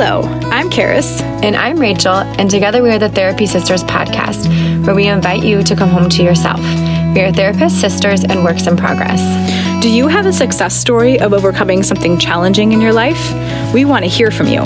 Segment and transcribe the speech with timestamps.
[0.00, 0.22] Hello,
[0.52, 1.20] I'm Karis.
[1.42, 4.46] And I'm Rachel, and together we are the Therapy Sisters podcast,
[4.86, 6.60] where we invite you to come home to yourself.
[6.60, 9.20] We are therapists, sisters, and works in progress.
[9.82, 13.18] Do you have a success story of overcoming something challenging in your life?
[13.74, 14.60] We want to hear from you.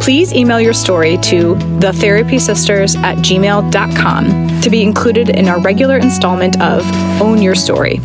[0.00, 6.60] Please email your story to thetherapysisters at gmail.com to be included in our regular installment
[6.60, 6.82] of
[7.22, 8.00] Own Your Story.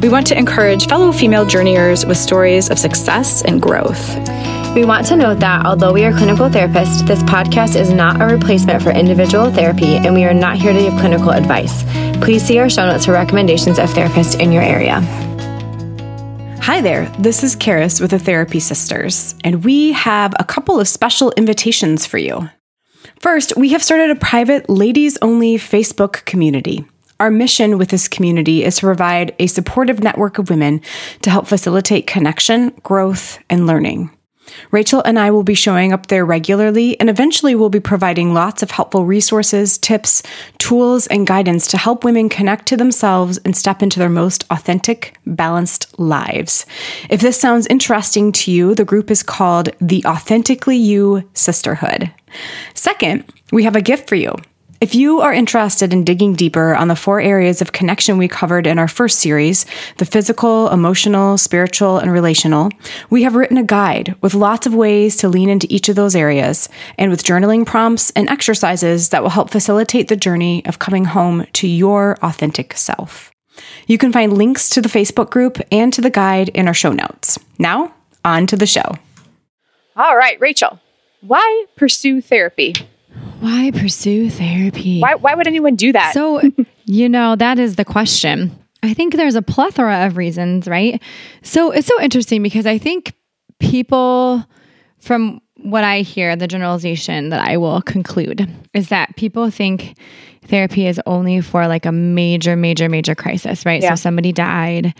[0.00, 4.16] We want to encourage fellow female journeyers with stories of success and growth.
[4.72, 8.26] We want to note that although we are clinical therapists, this podcast is not a
[8.26, 11.82] replacement for individual therapy, and we are not here to give clinical advice.
[12.22, 15.00] Please see our show notes for recommendations of therapists in your area.
[16.62, 20.86] Hi there, this is Karis with the Therapy Sisters, and we have a couple of
[20.86, 22.48] special invitations for you.
[23.18, 26.84] First, we have started a private ladies only Facebook community.
[27.18, 30.80] Our mission with this community is to provide a supportive network of women
[31.22, 34.16] to help facilitate connection, growth, and learning.
[34.70, 38.62] Rachel and I will be showing up there regularly, and eventually we'll be providing lots
[38.62, 40.22] of helpful resources, tips,
[40.58, 45.16] tools, and guidance to help women connect to themselves and step into their most authentic,
[45.26, 46.66] balanced lives.
[47.08, 52.10] If this sounds interesting to you, the group is called the Authentically You Sisterhood.
[52.74, 54.34] Second, we have a gift for you.
[54.80, 58.66] If you are interested in digging deeper on the four areas of connection we covered
[58.66, 59.66] in our first series
[59.98, 62.70] the physical, emotional, spiritual, and relational
[63.10, 66.16] we have written a guide with lots of ways to lean into each of those
[66.16, 71.04] areas and with journaling prompts and exercises that will help facilitate the journey of coming
[71.04, 73.30] home to your authentic self.
[73.86, 76.92] You can find links to the Facebook group and to the guide in our show
[76.92, 77.38] notes.
[77.58, 77.92] Now,
[78.24, 78.96] on to the show.
[79.94, 80.80] All right, Rachel,
[81.20, 82.72] why pursue therapy?
[83.40, 85.00] Why pursue therapy?
[85.00, 86.12] Why, why would anyone do that?
[86.14, 86.40] So,
[86.84, 88.56] you know, that is the question.
[88.82, 91.02] I think there's a plethora of reasons, right?
[91.42, 93.14] So it's so interesting because I think
[93.58, 94.44] people,
[94.98, 99.98] from what I hear, the generalization that I will conclude is that people think
[100.46, 103.82] therapy is only for like a major, major, major crisis, right?
[103.82, 103.94] Yeah.
[103.94, 104.94] So somebody died,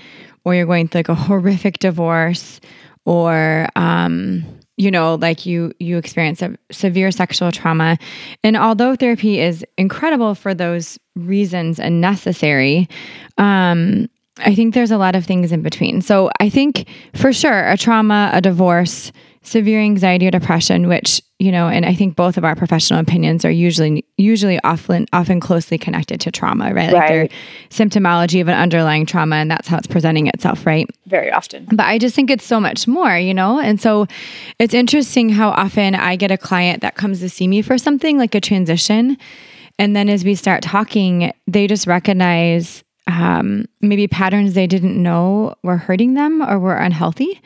[0.44, 2.60] or you're going through like a horrific divorce,
[3.06, 4.44] or, um,
[4.80, 7.98] you know like you you experience a severe sexual trauma.
[8.42, 12.88] And although therapy is incredible for those reasons and necessary
[13.36, 14.08] um
[14.38, 16.00] i think there's a lot of things in between.
[16.00, 21.50] So i think for sure a trauma a divorce severe anxiety or depression which you
[21.50, 25.78] know and i think both of our professional opinions are usually usually often often closely
[25.78, 27.32] connected to trauma right like they're Right.
[27.70, 31.66] symptomology of an underlying trauma and that's how it's presenting itself right Very often.
[31.72, 33.58] but I just think it's so much more, you know?
[33.58, 34.06] And so
[34.58, 38.18] it's interesting how often I get a client that comes to see me for something
[38.18, 39.16] like a transition.
[39.78, 45.54] And then as we start talking, they just recognize um, maybe patterns they didn't know
[45.62, 47.40] were hurting them or were unhealthy,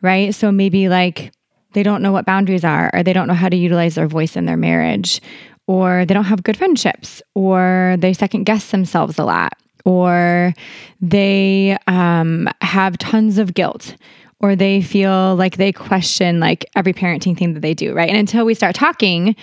[0.00, 0.34] right?
[0.34, 1.32] So maybe like
[1.72, 4.36] they don't know what boundaries are, or they don't know how to utilize their voice
[4.36, 5.20] in their marriage,
[5.66, 9.52] or they don't have good friendships, or they second guess themselves a lot,
[9.84, 10.52] or
[11.00, 13.96] they um, have tons of guilt
[14.42, 18.18] or they feel like they question like every parenting thing that they do right and
[18.18, 19.36] until we start talking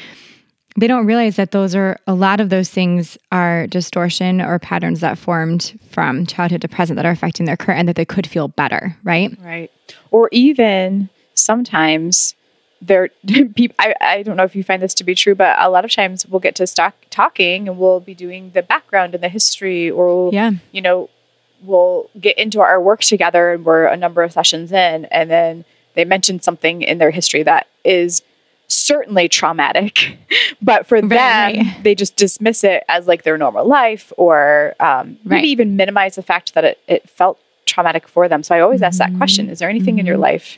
[0.79, 4.99] they don't realize that those are a lot of those things are distortion or patterns
[4.99, 8.27] that formed from childhood to present that are affecting their current and that they could
[8.27, 9.71] feel better right Right.
[10.11, 12.35] Or even sometimes
[12.81, 13.09] there
[13.55, 15.85] people I, I don't know if you find this to be true, but a lot
[15.85, 19.29] of times we'll get to start talking and we'll be doing the background and the
[19.29, 20.51] history or we'll, Yeah.
[20.71, 21.09] you know,
[21.63, 25.65] we'll get into our work together and we're a number of sessions in and then
[25.95, 28.21] they mention something in their history that is
[28.67, 30.17] certainly traumatic
[30.61, 31.83] but for them right.
[31.83, 35.37] they just dismiss it as like their normal life or um, Right.
[35.37, 38.81] maybe even minimize the fact that it, it felt traumatic for them so i always
[38.83, 40.57] ask that question is there anything in your life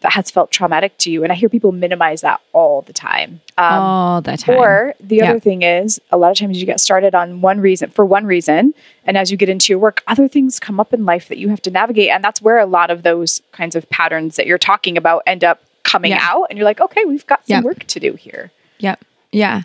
[0.00, 3.40] that has felt traumatic to you and i hear people minimize that all the time
[3.58, 6.78] um, all the time or the other thing is, a lot of times you get
[6.80, 8.72] started on one reason for one reason,
[9.04, 11.48] and as you get into your work, other things come up in life that you
[11.48, 14.58] have to navigate, and that's where a lot of those kinds of patterns that you're
[14.58, 16.20] talking about end up coming Yeah.
[16.22, 17.64] out, and you're like, okay, we've got some Yep.
[17.64, 18.52] work to do here.
[18.78, 19.00] yep
[19.32, 19.62] yeah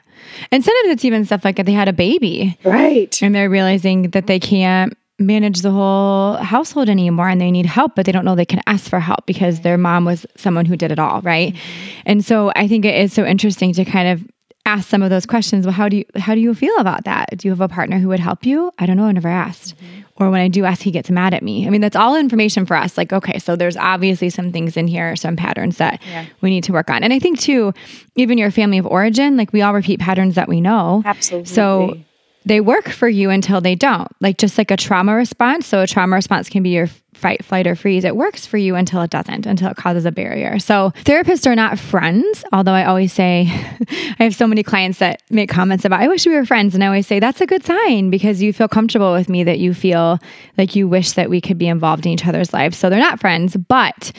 [0.52, 3.22] and sometimes it's even stuff like they had a baby Right.
[3.22, 7.96] and they're realizing that they can't manage the whole household anymore and they need help
[7.96, 10.76] but they don't know they can ask for help because their mom was someone who
[10.76, 11.54] did it all right?
[11.54, 12.00] Mm-hmm.
[12.08, 14.28] and so i think it is so interesting to kind of
[14.66, 15.66] ask some of those questions.
[15.66, 17.38] Well how do you how do you feel about that?
[17.38, 18.72] Do you have a partner who would help you?
[18.80, 19.76] I don't know i never asked.
[19.76, 20.24] Mm-hmm.
[20.24, 21.68] Or when i do ask he gets mad at me.
[21.68, 22.98] I mean that's all information for us.
[22.98, 26.26] Like okay so there's obviously some things in here some patterns that Yeah.
[26.40, 27.04] we need to work on.
[27.04, 27.74] And i think too
[28.16, 31.02] even your family of origin like we all repeat patterns that we know.
[31.04, 31.54] Absolutely.
[31.54, 31.98] so
[32.46, 34.10] they work for you until they don't.
[34.20, 35.68] Like just like a trauma response.
[35.68, 38.04] So a trauma response can be your fight, flight, or freeze.
[38.04, 40.60] It works for you until it doesn't, until it causes a barrier.
[40.60, 42.44] So therapists are not friends.
[42.52, 43.48] Although I always say,
[44.20, 46.76] I have so many clients that make comments about, I wish we were friends.
[46.76, 49.60] And I always say, that's a good sign because you feel comfortable with me that
[49.60, 50.20] you feel
[50.58, 52.78] like you wish that we could be involved in each other's lives.
[52.78, 54.12] So they're not friends, but,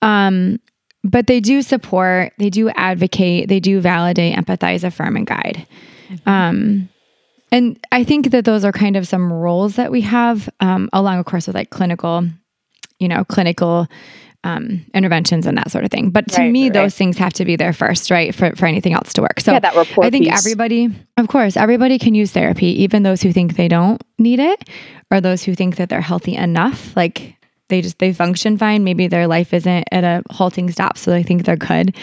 [0.00, 0.58] um,
[1.04, 5.66] but they do support, they do advocate, they do validate, empathize, affirm, and guide.
[6.08, 6.28] Mm-hmm.
[6.28, 6.88] Um,
[7.52, 11.18] and I think that those are kind of some roles that we have, um, along,
[11.18, 12.24] of course, with like clinical,
[12.98, 13.86] you know, clinical
[14.44, 16.10] um, interventions and that sort of thing.
[16.10, 18.32] But to Right, me, right, those things have to be there first, right?
[18.34, 19.40] For, for anything else to work.
[19.40, 20.38] So Yeah, that rapport I think piece.
[20.38, 24.68] everybody, of course, everybody can use therapy, even those who think they don't need it
[25.10, 26.94] or those who think that they're healthy enough.
[26.96, 27.34] Like
[27.68, 28.84] they just, they function fine.
[28.84, 30.96] Maybe their life isn't at a halting stop.
[30.96, 31.96] So they think they're good.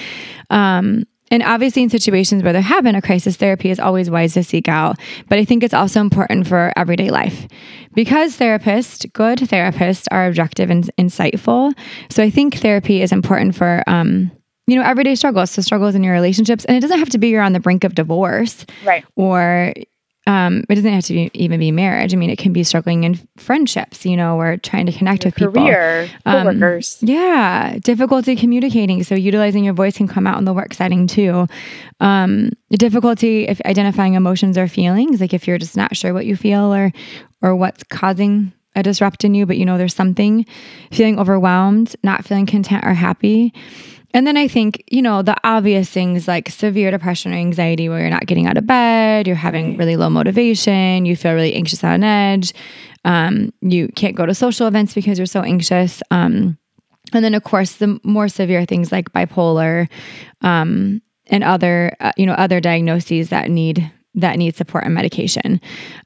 [0.50, 4.36] Um, and obviously, in situations where there have been a crisis, therapy is always wise
[4.36, 5.00] to seek out.
[5.28, 7.48] But I think it's also important for everyday life
[7.96, 11.74] because therapists, good therapists, are objective and insightful.
[12.10, 14.32] So I think therapy is important for, um,
[14.68, 15.50] you know, everyday struggles.
[15.50, 17.84] So struggles in your relationships, and it doesn't have to be you're on the brink
[17.84, 19.04] of divorce, Right.
[19.16, 19.74] or
[20.26, 22.14] um, it doesn't have to be, even be marriage.
[22.14, 25.36] I mean, it can be struggling in friendships, you know, or trying to connect with
[25.36, 25.54] people.
[25.54, 26.98] Career, Um, coworkers.
[27.02, 29.04] Yeah, difficulty communicating.
[29.04, 31.48] So utilizing your voice can come out in the work setting too.
[32.00, 36.36] Um, difficulty if identifying emotions or feelings, like if you're just not sure what you
[36.36, 36.92] feel or
[37.42, 40.46] or what's causing a disrupt in you, but you know there's something.
[40.92, 43.54] Feeling overwhelmed, not feeling content or happy.
[44.14, 48.00] And then I think, you know, the obvious things like severe depression or anxiety where
[48.00, 51.84] you're not getting out of bed, you're having really low motivation, you feel really anxious
[51.84, 52.54] on edge,
[53.06, 56.04] um, you can't go to social events because you're so anxious.
[56.12, 56.58] Um,
[57.12, 59.90] and then, of course, the more severe things like bipolar
[60.42, 65.60] um, and other, uh, you know, other diagnoses that need that need support and medication.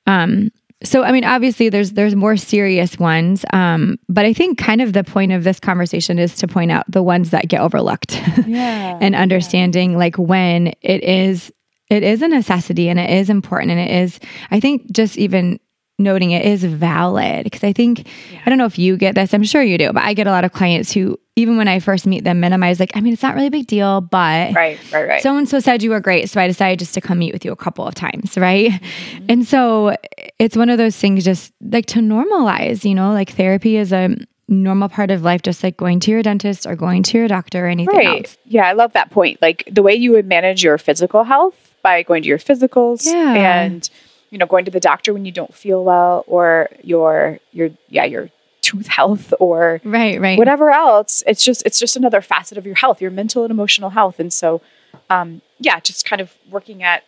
[0.06, 0.50] Um,
[0.84, 4.94] so, I mean, obviously, there's there's more serious ones, um, but I think kind of
[4.94, 8.98] the point of this conversation is to point out the ones that get overlooked, Yeah.
[9.02, 11.52] and understanding like when it is
[11.90, 14.20] it is a necessity and it is important and it is.
[14.52, 15.60] I think just even
[16.00, 18.08] noting it is valid because I think
[18.46, 19.34] I don't know if you get this.
[19.34, 21.80] I'm sure you do, but I get a lot of clients who even when I
[21.80, 24.80] first meet them minimize like I mean it's not really a big deal, but Right,
[24.92, 25.22] right, right.
[25.24, 27.44] so and so said you were great, so I decided just to come meet with
[27.46, 28.72] you a couple of times, right?
[28.72, 29.26] Mm-hmm.
[29.30, 29.96] And so
[30.40, 34.16] it's one of those things just like to normalize, you know, like therapy is a
[34.50, 37.66] normal part of life, just like going to your dentist or going to your doctor
[37.66, 38.20] or anything right.
[38.22, 38.38] else.
[38.46, 39.42] Yeah, I love that point.
[39.42, 43.62] Like the way you would manage your physical health by going to your physicals Yeah.
[43.64, 43.90] and
[44.30, 48.06] you know going to the doctor when you don't feel well or your your yeah,
[48.06, 48.30] your
[48.62, 50.38] tooth health or Right, right.
[50.38, 51.24] whatever else.
[51.26, 54.20] It's just it's just another facet of your health, your mental and emotional health.
[54.20, 54.62] And so
[55.10, 57.04] um yeah, just kind of working at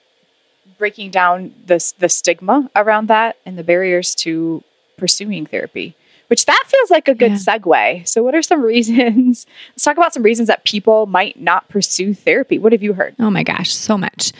[0.77, 4.63] breaking down this the stigma around that and the barriers to
[4.97, 5.95] pursuing therapy.
[6.27, 7.37] Which that feels like a good Yeah.
[7.37, 8.07] segue.
[8.07, 9.45] So what are some reasons?
[9.71, 12.59] Let's talk about some reasons that people might not pursue therapy.
[12.59, 13.15] What have you heard?
[13.19, 14.31] Oh my gosh, so much.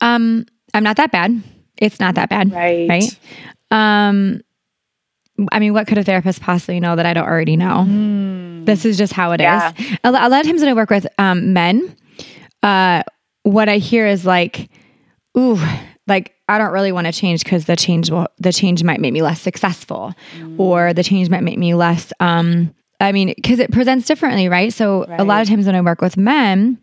[0.00, 1.42] Um, I'm not that bad.
[1.78, 2.52] It's not that bad.
[2.52, 2.88] Right.
[2.88, 3.18] Right.
[3.70, 4.42] Um,
[5.52, 8.64] I mean, what could a therapist possibly know that I don't already know?
[8.64, 9.44] This is just how it is.
[9.44, 9.72] Yeah.
[10.04, 11.96] A, a lot of times when I work with um, men,
[12.62, 13.02] uh,
[13.44, 14.68] what I hear is like,
[15.36, 15.58] ooh,
[16.08, 19.12] like I don't really want to change because the change will, the change might make
[19.12, 20.12] me less successful,
[20.58, 22.12] or the change might make me less.
[22.18, 24.72] Um, I mean, because it presents differently, right?
[24.72, 26.78] So a lot of times when I work with men,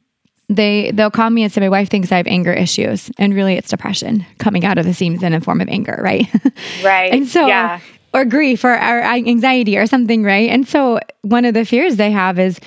[0.49, 3.55] they they'll call me and say my wife thinks I have anger issues, and really
[3.55, 6.27] it's depression coming out of the seams in a form of anger, right?
[6.83, 7.11] Right.
[7.11, 7.79] and so yeah.
[8.13, 10.49] or grief or, or anxiety or something, right?
[10.49, 12.59] And so one of the fears they have is,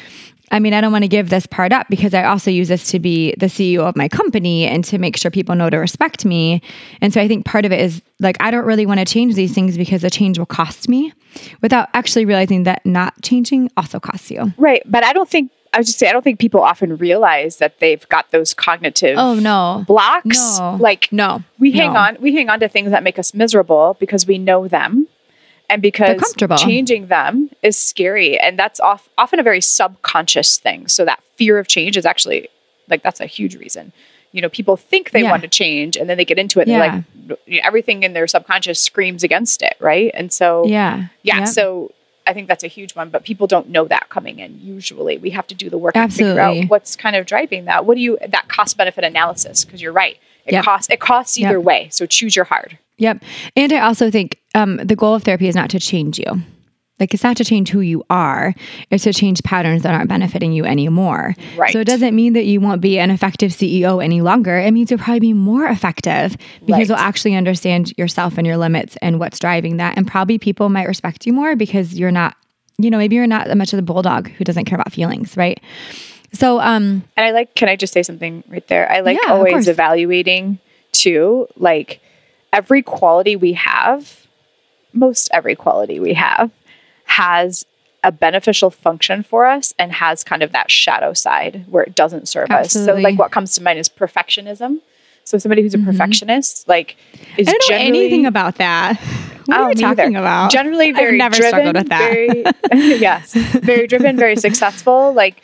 [0.51, 2.91] I mean, I don't want to give this part up because I also use this
[2.91, 6.25] to be the CEO of my company and to make sure people know to respect
[6.25, 6.63] me.
[7.01, 9.35] And so I think part of it is like, I don't really want to change
[9.35, 11.13] these things because the change will cost me
[11.63, 14.53] without actually realizing that not changing also costs you.
[14.57, 14.83] Right.
[14.87, 17.79] But I don't think I was just say I don't think people often realize that
[17.79, 19.85] they've got those cognitive Oh, no.
[19.87, 20.59] blocks.
[20.59, 20.77] No.
[20.81, 21.43] Like No.
[21.59, 21.99] we hang No.
[22.01, 25.07] on we hang on to things that make us miserable because we know them
[25.71, 31.05] and because changing them is scary and that's off, often a very subconscious thing so
[31.05, 32.49] that fear of change is actually
[32.89, 33.93] like that's a huge reason
[34.33, 35.31] you know people think they Yeah.
[35.31, 38.81] want to change and then they get into it and like everything in their subconscious
[38.81, 41.09] screams against it right and so Yeah.
[41.23, 41.49] yeah Yep.
[41.49, 41.93] so
[42.29, 45.31] i think that's a huge one but people don't know that coming in usually we
[45.31, 48.01] have to do the work and figure out what's kind of driving that what do
[48.01, 50.65] you that cost benefit analysis because you're right it Yep.
[50.65, 51.63] costs it costs either Yep.
[51.65, 53.23] way so choose your hard Yep.
[53.55, 56.43] And I also think um, the goal of therapy is not to change you.
[57.01, 58.55] Like it's not to change who you are,
[58.91, 61.35] it's to change patterns that aren't benefiting you anymore.
[61.57, 61.73] Right.
[61.73, 64.59] So it doesn't mean that you won't be an effective CEO any longer.
[64.59, 66.37] It means you'll probably be more effective
[66.67, 66.89] because Right.
[66.89, 69.97] you'll actually understand yourself and your limits and what's driving that.
[69.97, 72.35] And probably people might respect you more because you're not,
[72.79, 75.37] you know, maybe you're not that much of the bulldog who doesn't care about feelings,
[75.37, 75.61] right?
[76.33, 78.91] So um And I like, can I just say something right there?
[78.91, 80.59] I like Yeah, always evaluating
[80.93, 82.01] too, like
[82.53, 84.27] every quality we have,
[84.93, 86.51] most every quality we have,
[87.19, 87.65] has
[88.05, 92.29] a beneficial function for us and has kind of that shadow side where it doesn't
[92.29, 92.73] serve us.
[92.73, 94.81] So, like, what comes to mind is perfectionism.
[95.25, 96.97] So, somebody who's a perfectionist, like,
[97.37, 98.99] is I don't know anything about that.
[99.47, 100.19] What are you talking either.
[100.19, 100.51] about?
[100.53, 102.11] Generally, very I've never driven, struggled with that.
[102.13, 102.45] Very,
[103.01, 105.13] yes, very driven, very successful.
[105.13, 105.43] Like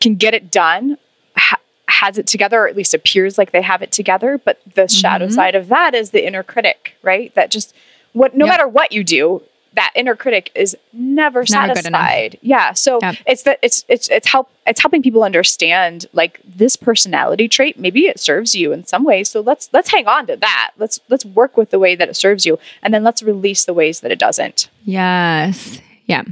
[0.00, 0.96] can get it done,
[1.36, 4.38] ha- has it together, or at least appears like they have it together.
[4.38, 5.00] But the Mm-hmm.
[5.00, 7.34] shadow side of that is the inner critic, right?
[7.34, 7.74] That just
[8.12, 8.52] what, no Yep.
[8.52, 9.42] matter what you do,
[9.76, 12.38] that inner critic is never satisfied.
[12.42, 13.16] Yeah, so Yep.
[13.26, 17.78] it's that it's it's it's help it's helping people understand like this personality trait.
[17.78, 20.72] Maybe it serves you in some way, so let's let's hang on to that.
[20.78, 23.74] Let's let's work with the way that it serves you, and then let's release the
[23.74, 24.68] ways that it doesn't.
[24.84, 25.80] Yes.
[26.06, 26.22] Yeah.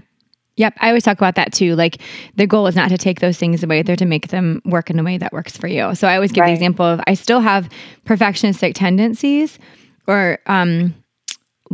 [0.57, 0.75] Yep.
[0.81, 1.75] I always talk about that too.
[1.75, 2.01] Like
[2.37, 4.99] the goal is not to take those things away, they're to make them work in
[4.99, 5.95] a way that works for you.
[5.97, 6.49] So I always give Right.
[6.49, 7.69] the example of I still have
[8.07, 9.59] perfectionistic tendencies
[10.07, 10.95] or um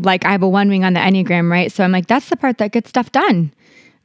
[0.05, 1.71] like I have a one wing on the Enneagram, right?
[1.71, 3.53] So I'm like, that's the part that gets stuff done.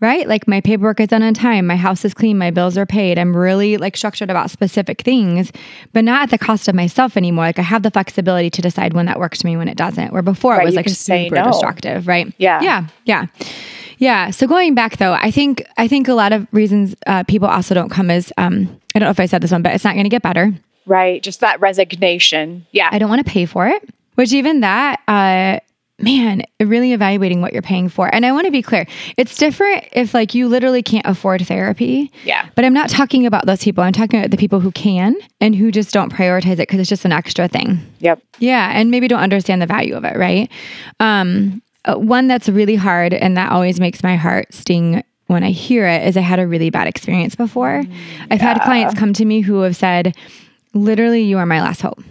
[0.01, 0.27] Right?
[0.27, 3.17] Like my paperwork is done on time, my house is clean, my bills are paid.
[3.17, 5.53] I'm really like structured about specific things,
[5.93, 7.45] but not at the cost of myself anymore.
[7.45, 10.11] Like I have the flexibility to decide when that works for me, when it doesn't.
[10.11, 11.45] Where before Right, it was like super no.
[11.45, 12.31] destructive, right?
[12.37, 12.61] Yeah.
[12.61, 12.87] Yeah.
[13.05, 13.25] Yeah.
[13.97, 14.31] Yeah.
[14.31, 17.73] So going back though, I think I think a lot of reasons uh, people also
[17.73, 19.93] don't come is um, I don't know if I said this one, but it's not
[19.93, 20.53] going to get better.
[20.85, 22.67] Right, just that resignation.
[22.71, 23.89] Yeah, I don't want to pay for it.
[24.15, 25.59] Which even that, uh,
[25.99, 28.13] man, really evaluating what you're paying for.
[28.13, 28.85] And I want to be clear,
[29.17, 32.11] it's different if like you literally can't afford therapy.
[32.23, 32.49] Yeah.
[32.55, 33.83] But I'm not talking about those people.
[33.83, 36.89] I'm talking about the people who can and who just don't prioritize it because it's
[36.89, 37.79] just an extra thing.
[37.99, 38.21] yep.
[38.39, 40.51] Yeah, and maybe don't understand the value of it, right?
[40.99, 45.51] Um, uh, one that's really hard and that always makes my heart sting when I
[45.51, 47.83] hear it is I had a really bad experience before.
[48.29, 50.15] I've had clients come to me who have said,
[50.73, 52.03] literally, you are my last hope.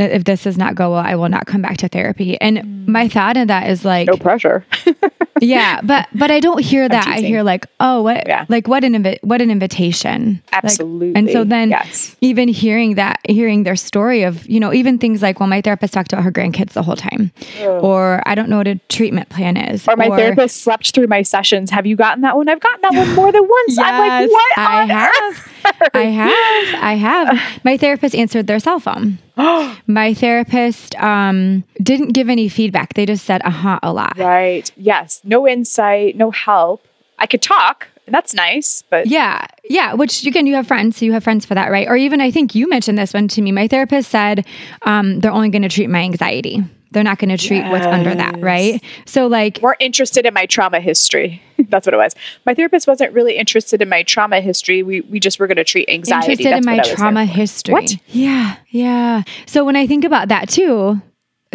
[0.00, 2.40] That If this does not go well, I will not come back to therapy.
[2.40, 2.88] And mm.
[2.88, 4.64] my thought in that is like, No pressure.
[5.42, 7.06] yeah, but but I don't hear that.
[7.06, 8.46] I hear like, oh, what, Yeah.
[8.48, 10.42] like what an invi- what an invitation.
[10.52, 11.12] Like, Absolutely.
[11.14, 12.16] and so then, Yes.
[12.22, 15.92] even hearing that, hearing their story of, you know, even things like, well, my therapist
[15.92, 17.30] talked about her grandkids the whole time,
[17.60, 21.20] or I don't know what a treatment plan is, or my therapist slept through my
[21.20, 21.70] sessions.
[21.70, 22.48] Have you gotten that one?
[22.48, 23.78] I've gotten that one more than once.
[23.78, 24.58] I'm like, what?
[24.58, 25.50] I on have.
[25.94, 26.82] I have.
[26.82, 27.40] I have.
[27.64, 29.18] My therapist answered their cell phone.
[29.86, 32.94] My therapist um, didn't give any feedback.
[32.94, 34.16] They just said, uh huh, a lot.
[34.18, 34.70] Right.
[34.76, 35.20] Yes.
[35.24, 36.84] No insight, no help.
[37.18, 39.46] I could talk, that's nice, but Yeah.
[39.68, 39.94] Yeah.
[39.94, 40.96] Which again, you have friends.
[40.96, 41.86] So you have friends for that, right?
[41.88, 43.52] Or even I think you mentioned this one to me.
[43.52, 44.46] My therapist said
[44.82, 46.64] um, they're only going to treat my anxiety.
[46.92, 48.82] They're not going to treat what's under that, right?
[49.06, 51.40] So, like, weren't interested in my trauma history.
[51.68, 52.14] that's what it was.
[52.46, 54.82] My therapist wasn't really interested in my trauma history.
[54.82, 56.32] We we just were going to treat anxiety.
[56.32, 57.72] interested That's in my what I was there trauma history.
[57.72, 57.96] What?
[58.08, 58.56] Yeah.
[58.68, 59.22] Yeah.
[59.46, 61.00] So, when I think about that too,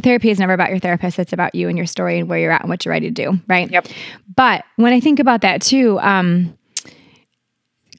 [0.01, 1.19] therapy is never about your therapist.
[1.19, 3.13] It's about you and your story and where you're at and what you're ready to
[3.13, 3.69] do, right?
[3.69, 3.87] Yep.
[4.35, 6.57] But when I think about that too, um,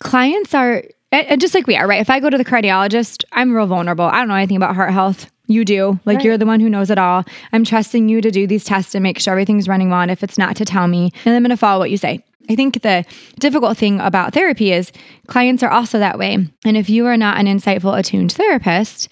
[0.00, 2.00] clients are and just like we are, right?
[2.00, 4.04] If I go to the cardiologist, I'm real vulnerable.
[4.04, 5.30] I don't know anything about heart health.
[5.46, 6.00] You do.
[6.04, 7.24] Like you're the one who knows it all.
[7.52, 10.00] I'm trusting you to do these tests and make sure everything's running well.
[10.00, 11.12] And if it's not, to tell me.
[11.24, 12.24] And I'm going to follow what you say.
[12.48, 13.04] I think the
[13.38, 14.92] difficult thing about therapy is
[15.26, 16.34] clients are also that way.
[16.64, 19.08] And if you are not an insightful, attuned therapist,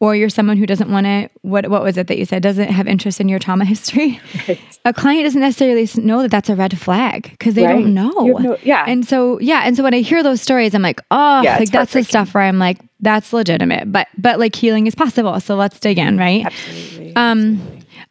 [0.00, 2.42] or you're someone who doesn't want to what what was it that you said?
[2.42, 4.20] Doesn't have interest in your trauma history?
[4.84, 7.72] A client doesn't necessarily know that that's a red flag because they Right.
[7.72, 8.10] don't know.
[8.10, 8.84] no- yeah.
[8.86, 11.70] and so yeah and so when i hear those stories i'm like oh Yeah, like
[11.70, 13.92] that's the stuff where i'm like that's legitimate.
[13.92, 16.46] But but like healing is possible so let's dig in right?
[16.46, 17.16] Absolutely.
[17.16, 17.60] um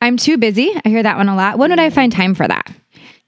[0.02, 0.70] i'm too busy.
[0.86, 1.58] I hear that one a lot.
[1.58, 2.70] When would i find time for that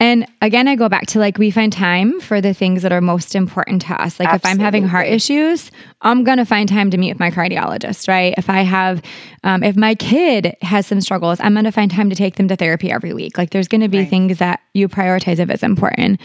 [0.02, 3.02] and again, I go back to like we find time for the things that are
[3.02, 4.18] most important to us.
[4.18, 8.08] Like if I'm having heart issues, I'm gonna find time to meet with my cardiologist,
[8.08, 8.34] right?
[8.38, 9.02] If I have,
[9.44, 12.56] um, if my kid has some struggles, I'm gonna find time to take them to
[12.56, 13.38] therapy every week.
[13.38, 16.22] Like there's gonna be things that you prioritize if it's important.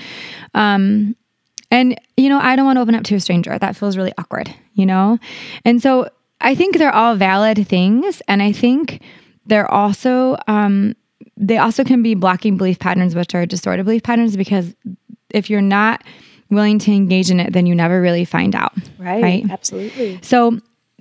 [0.55, 1.17] Um,
[1.73, 3.59] and you know, I don't want to open up to a stranger.
[3.59, 5.19] That feels really awkward, you know?
[5.65, 6.09] And so
[6.41, 8.23] I think they're all valid things.
[8.29, 9.03] And I think
[9.47, 10.95] they're also um
[11.37, 14.75] they also can be blocking belief patterns, which are distorted belief patterns, because
[15.31, 16.03] if you're not
[16.51, 18.73] willing to engage in it, then you never really find out.
[18.99, 19.23] right.
[19.23, 19.45] Right.
[19.51, 20.21] Absolutely.
[20.23, 20.59] So,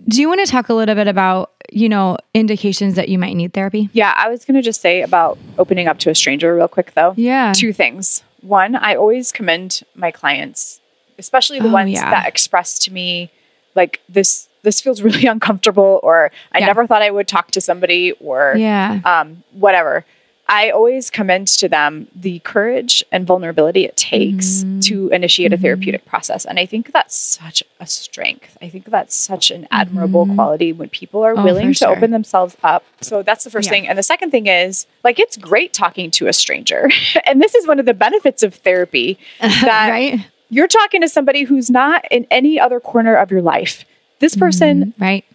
[0.08, 3.36] do you want to talk a little bit about, you know, indications that you might
[3.36, 3.90] need therapy?
[3.94, 6.94] Yeah, I was going to just say about opening up to a stranger real quick
[6.94, 7.14] though.
[7.16, 7.54] Yeah.
[7.56, 8.24] Two things.
[8.42, 10.82] One, I always commend my clients,
[11.18, 12.10] especially the Oh, ones yeah.
[12.10, 13.32] that express to me
[13.76, 16.66] like this this feels really uncomfortable or I Yeah.
[16.68, 19.00] never thought I would talk to somebody or Yeah.
[19.06, 20.06] um, whatever.
[20.46, 24.80] I always commend to them the courage and vulnerability it takes Mm-hmm.
[24.82, 26.44] to initiate a therapeutic process.
[26.44, 28.58] And I think that's such a strength.
[28.62, 31.40] I think that's such an admirable quality when people are Mm-hmm.
[31.42, 31.96] Oh, willing for to sure.
[31.96, 32.84] open themselves up.
[33.00, 33.72] So that's the first Yeah.
[33.72, 33.88] thing.
[33.88, 36.90] And the second thing is like, it's great talking to a stranger.
[37.26, 40.26] and this is one of the benefits of therapy that right?
[40.50, 43.86] you're talking to somebody who's not in any other corner of your life.
[44.24, 45.26] This person Right.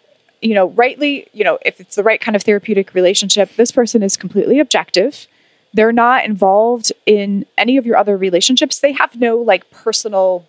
[0.41, 4.03] you know, rightly, you know, if it's the right kind of therapeutic relationship, this person
[4.03, 5.27] is completely objective.
[5.75, 8.81] They're not involved in any of your other relationships.
[8.81, 10.47] They have no like personal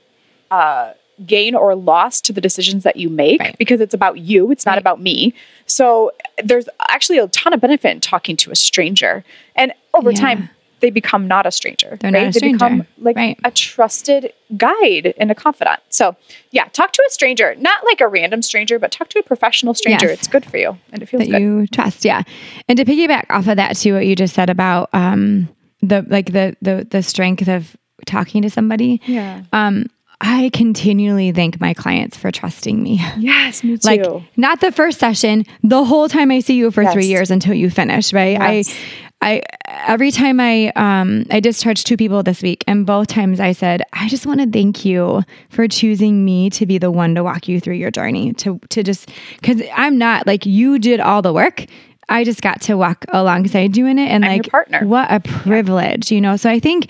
[0.51, 0.93] uh,
[1.25, 3.57] gain or loss to the decisions that you make Right.
[3.57, 4.51] because it's about you.
[4.51, 4.79] It's not Right.
[4.85, 5.33] about me.
[5.65, 9.25] So there's actually a ton of benefit in talking to a stranger.
[9.55, 10.19] And over Yeah.
[10.21, 11.97] time, they become not a stranger.
[11.99, 12.23] They're right?
[12.25, 12.57] not a stranger.
[12.57, 13.39] They become like Right.
[13.43, 15.79] a trusted guide and a confidant.
[15.89, 16.15] So
[16.51, 19.73] yeah, talk to a stranger, not like a random stranger, but talk to a professional
[19.73, 20.07] stranger.
[20.07, 20.19] Yes.
[20.19, 21.41] It's good for you and it feels that good.
[21.41, 22.05] you trust.
[22.05, 22.23] Yeah.
[22.67, 25.49] And to piggyback off of that too, what you just said about um
[25.81, 29.01] the like the the the strength of talking to somebody.
[29.05, 29.43] yeah.
[29.53, 29.85] Um
[30.21, 32.99] I continually thank my clients for trusting me.
[33.17, 33.87] Yes, me too.
[33.87, 34.05] like
[34.35, 37.69] not the first session, the whole time I see you for three years until you
[37.69, 38.37] finish, right?
[38.37, 38.69] Yes.
[38.69, 43.39] I I every time I um I discharged two people this week and both times
[43.39, 47.15] I said, I just want to thank you for choosing me to be the one
[47.15, 49.09] to walk you through your journey to to just
[49.43, 51.65] cuz I'm not like you did all the work.
[52.07, 54.85] I just got to walk alongside you in it and I'm like partner.
[54.87, 56.37] what a privilege, you know.
[56.37, 56.87] So I think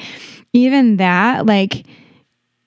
[0.54, 1.84] even that like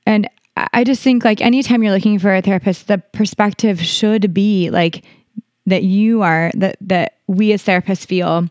[0.07, 0.27] and
[0.57, 4.71] I- I just think like anytime you're looking for a therapist, the perspective should be
[4.71, 5.05] like
[5.67, 8.49] that you are that that we as therapists feel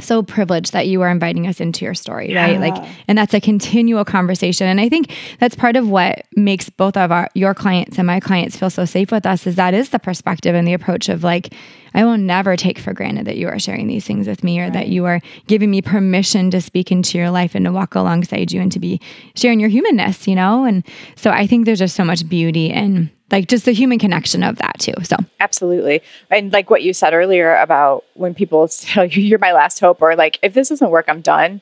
[0.00, 2.60] so privileged that you are inviting us into your story, right?
[2.60, 2.76] Like
[3.08, 4.66] and that's a continual conversation.
[4.66, 8.20] And I think that's part of what makes both of our your clients and my
[8.20, 11.24] clients feel so safe with us is that is the perspective and the approach of
[11.24, 11.54] like
[11.94, 14.68] I will never take for granted that you are sharing these things with me or
[14.70, 18.50] that you are giving me permission to speak into your life and to walk alongside
[18.50, 19.00] you and to be
[19.36, 20.64] sharing your humanness, you know?
[20.64, 20.84] And
[21.14, 24.56] so I think there's just so much beauty in like just the human connection of
[24.56, 24.94] that too.
[25.02, 26.02] So Absolutely.
[26.30, 30.02] And like what you said earlier about when people tell you you're my last hope
[30.02, 31.60] or like if this doesn't work, I'm done.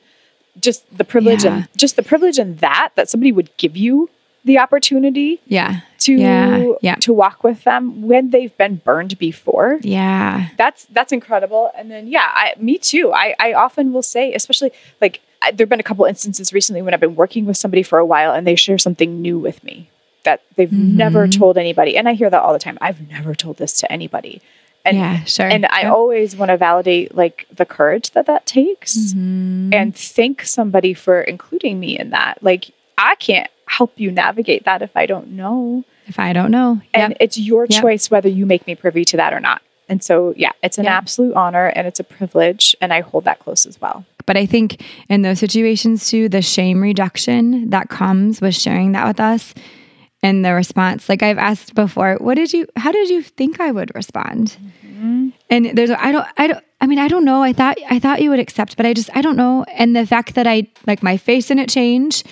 [0.59, 1.55] Just the privilege Yeah.
[1.55, 4.09] and just the privilege in that that somebody would give you
[4.45, 5.79] the opportunity yeah.
[5.99, 6.73] to Yeah.
[6.81, 6.95] Yeah.
[6.95, 9.79] to walk with them when they've been burned before.
[9.81, 10.49] Yeah.
[10.57, 11.71] That's that's incredible.
[11.75, 13.11] And then yeah, I, me too.
[13.13, 15.21] I I often will say, especially like
[15.53, 18.33] there've been a couple instances recently when I've been working with somebody for a while
[18.33, 19.89] and they share something new with me
[20.23, 20.97] that they've Mm-hmm.
[20.97, 21.97] never told anybody.
[21.97, 22.77] And I hear that all the time.
[22.81, 24.41] I've never told this to anybody.
[24.85, 25.47] And Yeah, sure.
[25.47, 25.91] and I Yep.
[25.93, 29.73] always want to validate like the courage that that takes Mm-hmm.
[29.73, 32.39] and thank somebody for including me in that.
[32.41, 35.83] Like I can't help you navigate that if I don't know.
[36.05, 36.81] If I don't know.
[36.93, 37.81] And it's your Yep.
[37.81, 39.61] choice whether you make me privy to that or not.
[39.89, 40.93] And so, yeah, it's an Yep.
[40.93, 42.75] absolute honor and it's a privilege.
[42.81, 44.05] And I hold that close as well.
[44.25, 49.07] But I think in those situations too, the shame reduction that comes with sharing that
[49.07, 49.53] with us
[50.23, 53.71] and the response, like I've asked before, what did you, how did you think I
[53.71, 54.57] would respond?
[54.83, 55.29] Mm-hmm.
[55.49, 57.43] And there's, I don't, I don't, I mean, I don't know.
[57.43, 59.65] I thought, I thought you would accept, but I just, I don't know.
[59.73, 62.23] And the fact that I, like my face didn't change,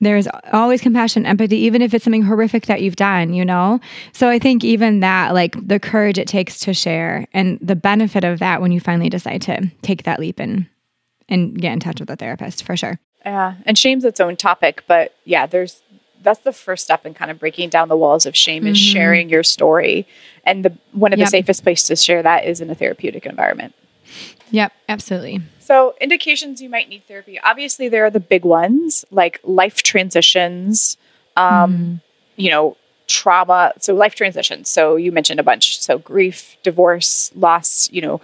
[0.00, 3.80] there's always compassion, empathy, even if it's something horrific that you've done, you know?
[4.12, 8.24] So I think even that, like the courage it takes to share and the benefit
[8.24, 10.66] of that when you finally decide to take that leap and,
[11.28, 12.98] and get in touch with a therapist for sure.
[13.24, 13.54] Yeah.
[13.64, 14.84] And shame's its own topic.
[14.86, 15.82] But yeah, there's,
[16.22, 19.28] that's the first step in kind of breaking down the walls of shame is sharing
[19.28, 20.06] your story.
[20.44, 21.26] And the one of Yep.
[21.26, 23.74] the safest places to share that is in a therapeutic environment.
[24.50, 25.40] Yep, absolutely.
[25.58, 27.40] So, indications you might need therapy.
[27.40, 30.96] Obviously, there are the big ones like life transitions,
[31.36, 32.00] um,
[32.36, 32.76] you know,
[33.08, 33.72] trauma.
[33.80, 34.68] So, life transitions.
[34.68, 35.80] So, you mentioned a bunch.
[35.80, 38.20] So, grief, divorce, loss, you know,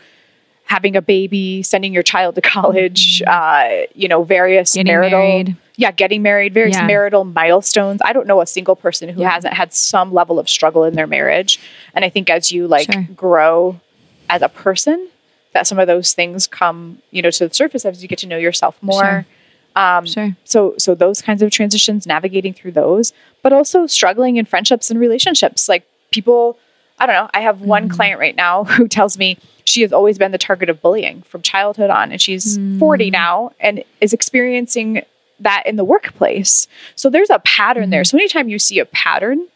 [0.66, 5.18] having a baby, sending your child to college, uh, you know, various Getting marital.
[5.18, 5.56] married.
[5.76, 6.86] Yeah, getting married, various Yeah.
[6.86, 8.00] marital milestones.
[8.04, 9.30] I don't know a single person who Yeah.
[9.30, 11.58] hasn't had some level of struggle in their marriage.
[11.94, 13.06] And I think as you like Sure.
[13.16, 13.80] grow
[14.28, 15.08] as a person,
[15.54, 18.26] that some of those things come, you know, to the surface as you get to
[18.26, 19.02] know yourself more.
[19.02, 19.26] Sure.
[19.74, 20.36] Um, Sure.
[20.44, 25.00] So, so those kinds of transitions, navigating through those, but also struggling in friendships and
[25.00, 25.68] relationships.
[25.68, 26.58] Like people,
[26.98, 27.30] I don't know.
[27.32, 30.68] I have one client right now who tells me she has always been the target
[30.68, 35.02] of bullying from childhood on, and she's 40 now and is experiencing
[35.42, 36.66] that in the workplace.
[36.96, 38.02] So there's a pattern there.
[38.02, 38.16] Mm-hmm.
[38.16, 39.46] So anytime you see a pattern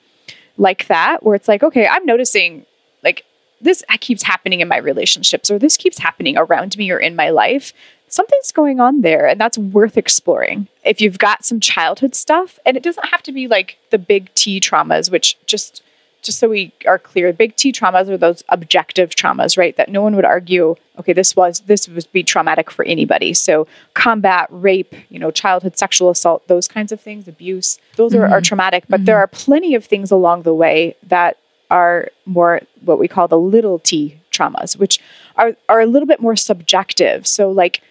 [0.57, 2.65] like that, where it's like, okay, I'm noticing
[3.03, 3.25] like
[3.61, 7.31] this keeps happening in my relationships or this keeps happening around me or in my
[7.31, 7.73] life
[8.09, 12.77] something's going on there and that's worth exploring if you've got some childhood stuff and
[12.77, 15.83] it doesn't have to be like the big t traumas which just
[16.27, 20.03] just so we are clear big t traumas are those objective traumas right that no
[20.03, 24.95] one would argue okay this was this would be traumatic for anybody so combat rape
[25.09, 28.23] you know childhood sexual assault those kinds of things abuse those mm-hmm.
[28.23, 29.07] are, are traumatic but mm-hmm.
[29.07, 31.39] there are plenty of things along the way that
[31.71, 35.01] are more what we call the little t traumas, which
[35.37, 37.27] are, are a little bit more subjective.
[37.27, 37.83] So, like,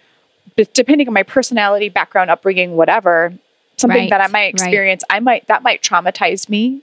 [0.72, 3.34] depending on my personality, background, upbringing, whatever,
[3.76, 5.16] something right, that I might experience, right.
[5.16, 6.82] I might, that might traumatize me.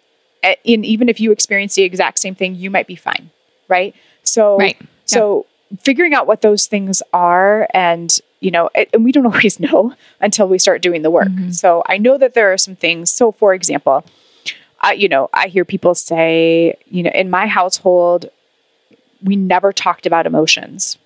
[0.63, 3.29] In even if you experience the exact same thing, you might be fine.
[3.67, 3.95] Right.
[4.23, 4.79] So, right.
[5.05, 5.45] so
[5.79, 10.47] figuring out what those things are and you know and we don't always know until
[10.47, 11.49] we start doing the work mm-hmm.
[11.49, 14.05] so i know that there are some things so for example
[14.83, 18.29] I, you know, I hear people say, you know, in my household,
[19.23, 20.97] we never talked about emotions.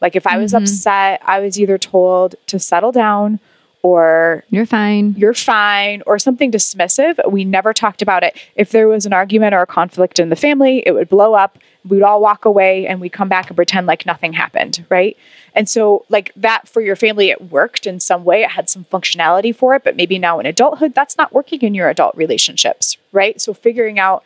[0.00, 0.64] Like if I was mm-hmm.
[0.64, 3.38] upset, I was either told to settle down
[3.86, 5.14] or you're fine.
[5.16, 7.20] You're fine or something dismissive.
[7.30, 8.36] We never talked about it.
[8.56, 11.58] If there was an argument or a conflict in the family, it would blow up.
[11.84, 15.16] We'd all walk away and we'd come back and pretend like nothing happened, right?
[15.54, 18.42] And so like that for your family it worked in some way.
[18.42, 21.72] It had some functionality for it, but maybe now in adulthood that's not working in
[21.72, 23.40] your adult relationships, right?
[23.40, 24.24] So figuring out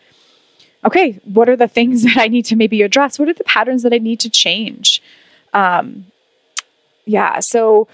[0.83, 3.18] okay, what are the things that I need to maybe address?
[3.18, 5.03] What are the patterns that I need to change?
[5.53, 6.07] Um
[7.05, 7.88] yeah, so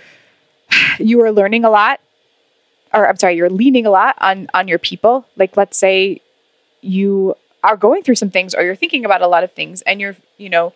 [0.98, 2.00] you are learning a lot
[2.92, 5.26] or I'm sorry, you're leaning a lot on on your people.
[5.36, 6.20] Like let's say
[6.80, 10.00] you are going through some things or you're thinking about a lot of things and
[10.00, 10.72] you're, you know,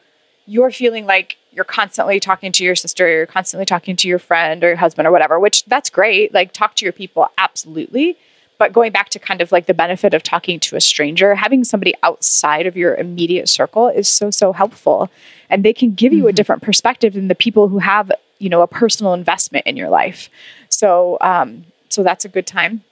[0.47, 4.63] you're feeling like you're constantly talking to your sister, you're constantly talking to your friend
[4.63, 6.35] or your husband or whatever, which that's great.
[6.35, 8.17] Like talk to your people absolutely.
[8.59, 11.65] But going back to kind of like the benefit of talking to a stranger, having
[11.65, 15.11] somebody outside of your immediate circle is so so helpful
[15.49, 16.29] and they can give you mm-hmm.
[16.29, 19.89] a different perspective than the people who have you know a personal investment in your
[19.89, 20.29] life
[20.69, 22.83] so um so that's a good time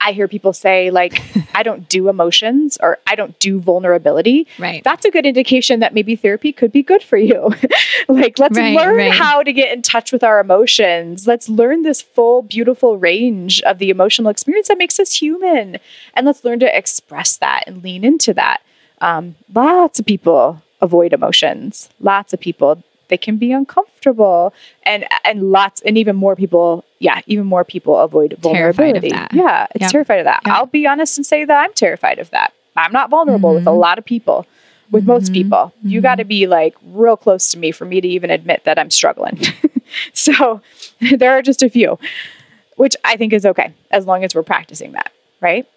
[0.00, 1.20] I hear people say like
[1.54, 4.46] I don't do emotions or I don't do vulnerability.
[4.58, 4.82] Right.
[4.84, 7.54] That's a good indication that maybe therapy could be good for you.
[8.08, 9.12] like let's right, learn right.
[9.12, 11.26] how to get in touch with our emotions.
[11.26, 15.78] Let's learn this full beautiful range of the emotional experience that makes us human.
[16.14, 18.62] And let's learn to express that and lean into that.
[19.00, 21.88] Um, lots of people avoid emotions.
[22.00, 27.20] Lots of people they can be uncomfortable and and lots and even more people yeah
[27.26, 29.90] even more people avoid vulnerability yeah it's yep.
[29.90, 30.54] terrified of that yep.
[30.54, 33.56] i'll be honest and say that i'm terrified of that i'm not vulnerable mm-hmm.
[33.56, 33.78] with a mm-hmm.
[33.78, 34.46] lot of people
[34.90, 35.12] with mm-hmm.
[35.12, 35.88] most people mm-hmm.
[35.88, 38.78] you got to be like real close to me for me to even admit that
[38.78, 39.38] i'm struggling
[40.12, 40.60] so
[41.16, 41.98] there are just a few
[42.76, 45.68] which i think is okay as long as we're practicing that right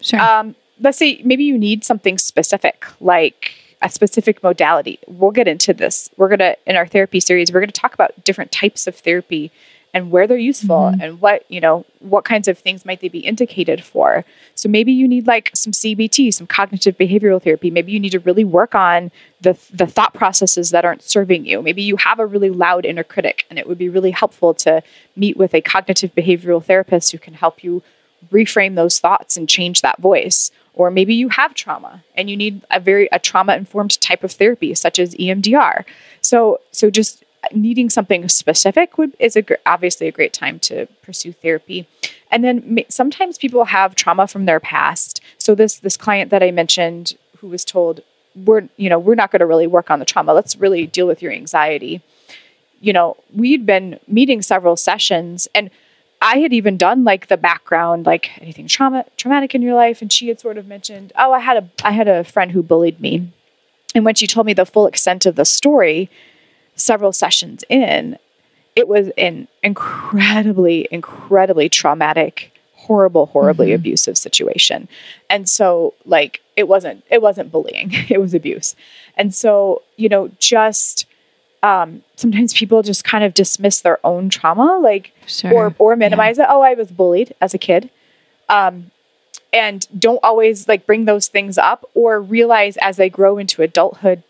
[0.00, 4.98] sure um, let's say maybe you need something specific like a specific modality.
[5.06, 6.10] We'll get into this.
[6.16, 8.96] We're going to, in our therapy series, we're going to talk about different types of
[8.96, 9.52] therapy
[9.94, 11.00] and where they're useful mm-hmm.
[11.00, 14.24] and what, you know, what kinds of things might they be indicated for.
[14.54, 17.70] So maybe you need like some CBT, some cognitive behavioral therapy.
[17.70, 19.10] Maybe you need to really work on
[19.40, 21.62] the, the thought processes that aren't serving you.
[21.62, 24.82] Maybe you have a really loud inner critic and it would be really helpful to
[25.16, 27.82] meet with a cognitive behavioral therapist who can help you
[28.30, 32.64] reframe those thoughts and change that voice or maybe you have trauma and you need
[32.70, 35.84] a very a trauma informed type of therapy such as EMDR
[36.22, 41.32] so so just needing something specific would is a obviously a great time to pursue
[41.32, 41.86] therapy.
[42.30, 45.20] And then sometimes people have trauma from their past.
[45.38, 48.00] So this this client that i mentioned who was told
[48.34, 50.34] we're you know we're not going to really work on the trauma.
[50.34, 52.02] Let's really deal with your anxiety.
[52.80, 55.70] You know we'd been meeting several sessions and
[56.20, 60.12] I had even done like the background, like anything trauma traumatic in your life, and
[60.12, 63.00] she had sort of mentioned, oh, I had a I had a friend who bullied
[63.00, 63.30] me,
[63.94, 66.10] and when she told me the full extent of the story,
[66.74, 68.18] several sessions in,
[68.74, 73.76] it was an incredibly, incredibly traumatic, horrible, horribly mm-hmm.
[73.76, 74.88] abusive situation,
[75.30, 78.74] and so like it wasn't it wasn't bullying, it was abuse,
[79.16, 81.06] and so you know just
[81.62, 85.52] um, sometimes people just kind of dismiss their own trauma, like sure.
[85.52, 86.44] or or minimize yeah.
[86.44, 86.48] it.
[86.50, 87.90] Oh, I was bullied as a kid,
[88.48, 88.90] um,
[89.52, 94.22] and don't always like bring those things up or realize as they grow into adulthood,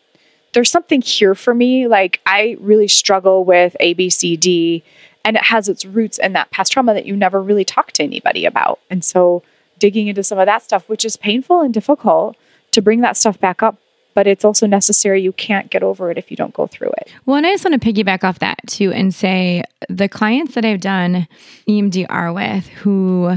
[0.52, 1.86] there's something here for me.
[1.86, 4.82] Like I really struggle with ABCD,
[5.24, 8.02] and it has its roots in that past trauma that you never really talked to
[8.02, 9.42] anybody about, and so
[9.78, 12.36] digging into some of that stuff, which is painful and difficult
[12.72, 13.78] to bring that stuff back up
[14.18, 15.22] but it's also necessary.
[15.22, 17.14] You can't get over it if you don't go through it.
[17.24, 20.64] Well, and I just want to piggyback off that too and say the clients that
[20.64, 21.28] I've done
[21.68, 23.36] EMDR with who,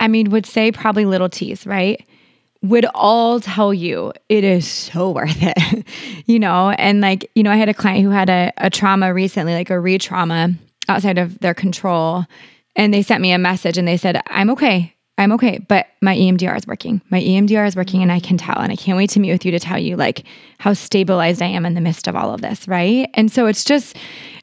[0.00, 2.04] I mean, would say probably little T's, right?
[2.62, 5.86] would all tell you it is so worth it,
[6.26, 6.70] you know?
[6.70, 9.70] And like, you know, I had a client who had a, a trauma recently, like
[9.70, 10.50] a re trauma
[10.88, 12.24] outside of their control.
[12.74, 14.96] And they sent me a message and they said, I'm okay.
[15.18, 17.02] I'm okay, but my EMDR is working.
[17.10, 18.58] My EMDR is working and I can tell.
[18.58, 20.24] And I can't wait to meet with you to tell you like
[20.58, 22.68] how stabilized I am in the midst of all of this.
[22.68, 23.10] Right.
[23.14, 23.96] And so it's just,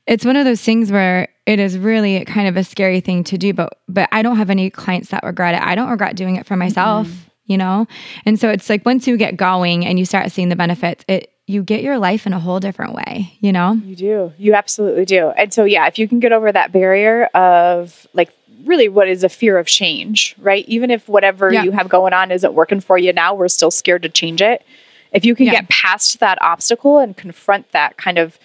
[0.06, 3.38] it's one of those things where it is really kind of a scary thing to
[3.38, 5.62] do, but, but I don't have any clients that regret it.
[5.62, 7.30] I don't regret doing it for myself, mm-hmm.
[7.46, 7.88] you know?
[8.26, 11.32] And so it's like once you get going and you start seeing the benefits, it,
[11.48, 13.74] you get your life in a whole different way, you know?
[13.74, 14.34] You do.
[14.38, 15.30] You absolutely do.
[15.30, 18.32] And so, yeah, if you can get over that barrier of like
[18.66, 20.66] really what is a fear of change, right?
[20.68, 21.64] Even if whatever yeah.
[21.64, 24.66] you have going on isn't working for you now, we're still scared to change it.
[25.12, 25.54] If you can yeah.
[25.54, 28.38] get past that obstacle and confront that kind of,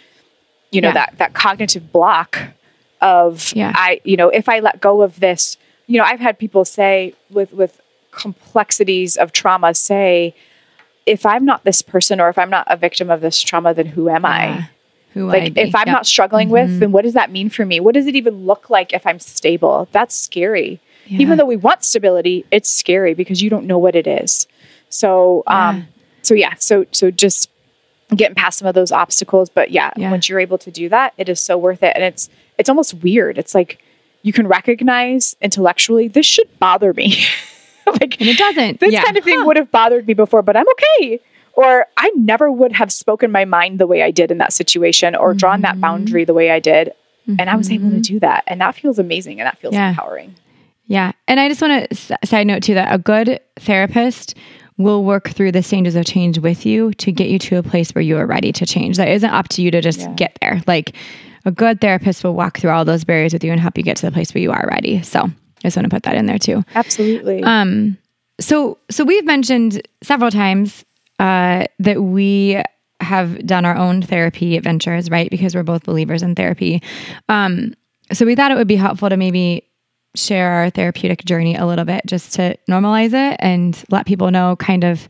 [0.70, 0.94] you know, yeah.
[0.94, 2.38] that that cognitive block
[3.00, 5.56] of I, you know, if I let go of this,
[5.86, 7.80] you know, I've had people say with with
[8.12, 10.34] complexities of trauma say,
[11.06, 13.86] if I'm not this person or if I'm not a victim of this trauma, then
[13.86, 14.68] who am I?
[15.14, 15.94] Who like if i'm yep.
[15.94, 16.70] not struggling mm-hmm.
[16.70, 17.80] with then what does that mean for me?
[17.80, 19.88] What does it even look like if i'm stable?
[19.92, 20.80] That's scary.
[21.06, 21.20] Yeah.
[21.20, 24.46] even though we want stability it's scary because you don't know what it is.
[24.88, 25.68] So yeah.
[25.68, 25.88] um
[26.22, 26.54] so yeah.
[26.58, 27.50] So so just
[28.14, 29.48] getting past some of those obstacles.
[29.48, 30.10] But yeah, yeah.
[30.10, 31.92] once you're able to do that it is so worth it.
[31.94, 33.38] And it's it's almost weird.
[33.38, 33.82] It's like
[34.22, 37.16] you can recognize intellectually this should bother me.
[37.86, 38.78] Like and it doesn't.
[38.78, 39.46] this kind of thing huh.
[39.46, 41.18] would have bothered me before but i'm okay
[41.54, 45.14] or I never would have spoken my mind the way I did in that situation
[45.14, 45.38] or mm-hmm.
[45.38, 46.88] drawn that boundary the way I did.
[47.28, 47.36] Mm-hmm.
[47.38, 48.02] And I was able to mm-hmm.
[48.02, 48.44] do that.
[48.46, 49.90] And that feels amazing and that feels yeah.
[49.90, 50.34] empowering.
[50.86, 51.12] Yeah.
[51.28, 54.36] And I just want to side note too that a good therapist
[54.76, 57.94] will work through the stages of change with you to get you to a place
[57.94, 58.96] where you are ready to change.
[58.96, 60.14] That isn't up to you to just yeah.
[60.14, 60.62] get there.
[60.66, 60.96] Like
[61.44, 63.98] a good therapist will walk through all those barriers with you and help you get
[63.98, 65.02] to the place where you are ready.
[65.02, 65.32] So I
[65.62, 66.64] just want to put that in there too.
[66.74, 67.42] Absolutely.
[67.42, 67.98] Um,
[68.40, 70.84] so so we've mentioned several times
[71.20, 72.60] uh, that we
[73.00, 75.30] have done our own therapy adventures, right?
[75.30, 76.82] Because we're both believers in therapy.
[77.28, 77.74] Um,
[78.10, 79.68] so we thought it would be helpful to maybe
[80.16, 84.56] share our therapeutic journey a little bit just to normalize it and let people know
[84.56, 85.06] kind of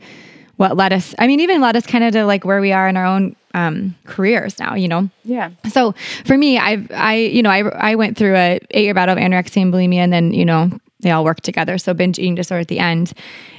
[0.57, 2.87] what led us i mean even led us kind of to like where we are
[2.87, 7.41] in our own um, careers now you know yeah so for me i've i you
[7.41, 10.33] know i, I went through a eight year battle of anorexia and bulimia and then
[10.35, 10.69] you know
[10.99, 13.11] they all work together so binge eating disorder at the end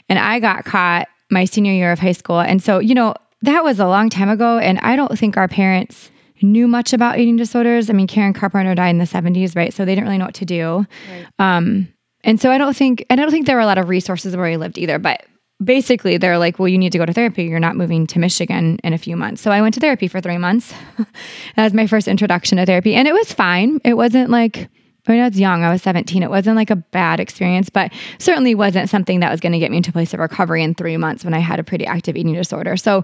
[0.08, 2.40] and i got caught my senior year of high school.
[2.40, 4.58] And so, you know, that was a long time ago.
[4.58, 6.10] And I don't think our parents
[6.42, 7.90] knew much about eating disorders.
[7.90, 9.72] I mean, Karen Carpenter died in the 70s, right?
[9.72, 10.86] So they didn't really know what to do.
[11.10, 11.26] Right.
[11.38, 11.88] Um,
[12.24, 14.36] and so I don't think, and I don't think there were a lot of resources
[14.36, 14.98] where we lived either.
[14.98, 15.24] But
[15.62, 17.44] basically, they're like, well, you need to go to therapy.
[17.44, 19.42] You're not moving to Michigan in a few months.
[19.42, 20.72] So I went to therapy for three months.
[21.56, 22.94] that was my first introduction to therapy.
[22.94, 23.80] And it was fine.
[23.84, 24.68] It wasn't like,
[25.08, 25.64] Mean, I was young.
[25.64, 26.22] I was 17.
[26.22, 29.70] It wasn't like a bad experience, but certainly wasn't something that was going to get
[29.70, 32.16] me into a place of recovery in three months when I had a pretty active
[32.16, 32.76] eating disorder.
[32.76, 33.02] So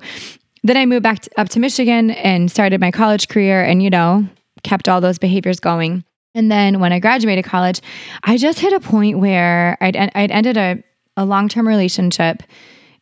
[0.63, 3.91] then I moved back to, up to Michigan and started my college career and, you
[3.91, 4.29] know,
[4.63, 6.05] kept all those behaviors going.
[6.35, 7.81] And then when I graduated college,
[8.23, 10.83] I just hit a point where I'd, I'd ended a,
[11.17, 12.43] a long term relationship.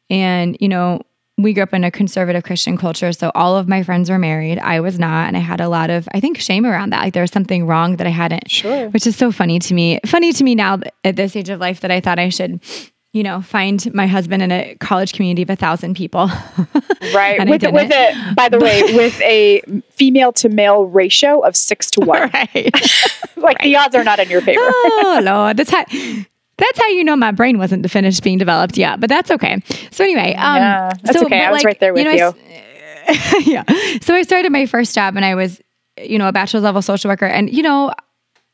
[0.08, 1.02] And, you know,
[1.38, 3.12] we grew up in a conservative Christian culture.
[3.12, 4.58] So all of my friends were married.
[4.58, 5.28] I was not.
[5.28, 7.02] And I had a lot of, I think, shame around that.
[7.02, 8.50] Like there was something wrong that I hadn't.
[8.50, 8.88] Sure.
[8.88, 10.00] Which is so funny to me.
[10.06, 12.60] Funny to me now at this age of life that I thought I should,
[13.12, 16.26] you know, find my husband in a college community of a thousand people.
[17.14, 17.46] right.
[17.46, 21.90] with, a, with a, by the way, with a female to male ratio of six
[21.92, 22.16] to one.
[22.32, 22.72] Right.
[23.36, 23.62] like right.
[23.62, 24.60] the odds are not in your favor.
[24.62, 25.58] oh, Lord.
[25.58, 25.84] That's how
[26.58, 29.62] that's how you know my brain wasn't finished being developed yet, but that's okay.
[29.90, 31.44] So anyway, um, yeah, that's so, okay.
[31.44, 32.16] I was like, right there with you.
[32.18, 33.40] Know, you.
[33.52, 33.64] yeah.
[34.00, 35.60] So I started my first job, and I was,
[36.02, 37.92] you know, a bachelor's level social worker, and you know,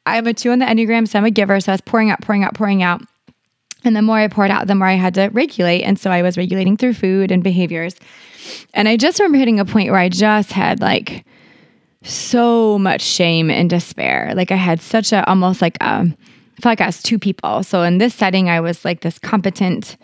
[0.04, 1.60] I have a two on the enneagram, so I'm a giver.
[1.60, 3.02] So I was pouring out, pouring out, pouring out.
[3.84, 5.82] And the more I poured out, the more I had to regulate.
[5.82, 7.96] And so I was regulating through food and behaviors.
[8.74, 11.24] And I just remember hitting a point where I just had like
[12.02, 14.32] so much shame and despair.
[14.34, 16.06] Like I had such a almost like a
[16.60, 17.62] felt like I was two people.
[17.62, 19.96] So in this setting, I was like this competent,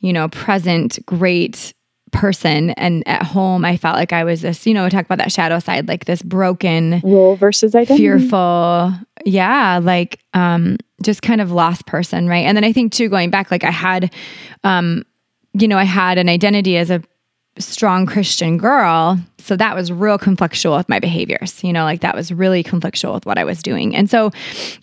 [0.00, 1.72] you know, present, great
[2.10, 2.70] person.
[2.70, 5.58] And at home, I felt like I was this, you know, talk about that shadow
[5.58, 8.02] side, like this broken role versus identity.
[8.02, 8.94] Fearful.
[9.24, 9.80] Yeah.
[9.82, 12.28] Like um just kind of lost person.
[12.28, 12.44] Right.
[12.44, 14.12] And then I think too, going back, like I had
[14.64, 15.04] um,
[15.52, 17.02] you know, I had an identity as a
[17.58, 19.18] strong Christian girl.
[19.38, 23.14] So that was real conflictual with my behaviors, you know, like that was really conflictual
[23.14, 23.96] with what I was doing.
[23.96, 24.30] And so,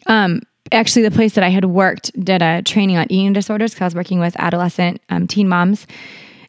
[0.08, 3.82] um, actually the place that I had worked did a training on eating disorders because
[3.82, 5.86] I was working with adolescent um, teen moms.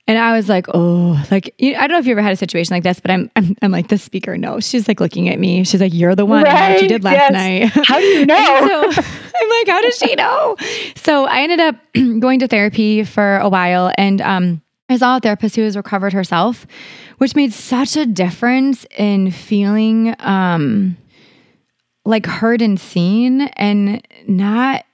[0.09, 2.37] And I was like, oh, like you I don't know if you ever had a
[2.37, 4.69] situation like this, but I'm I'm, I'm like the speaker knows.
[4.69, 5.65] She's like looking at me.
[5.65, 6.47] She's like, "You're the one.
[6.47, 7.33] I know what you did last yes.
[7.33, 8.37] night." How do you know?
[8.93, 10.57] so I'm like, "How does she know?"
[10.95, 11.77] So I ended up
[12.21, 16.13] going to therapy for a while, and um, I saw a therapist who has recovered
[16.13, 16.69] herself,
[17.19, 20.97] which made such a difference in feeling um,
[22.07, 24.85] like heard and seen, and not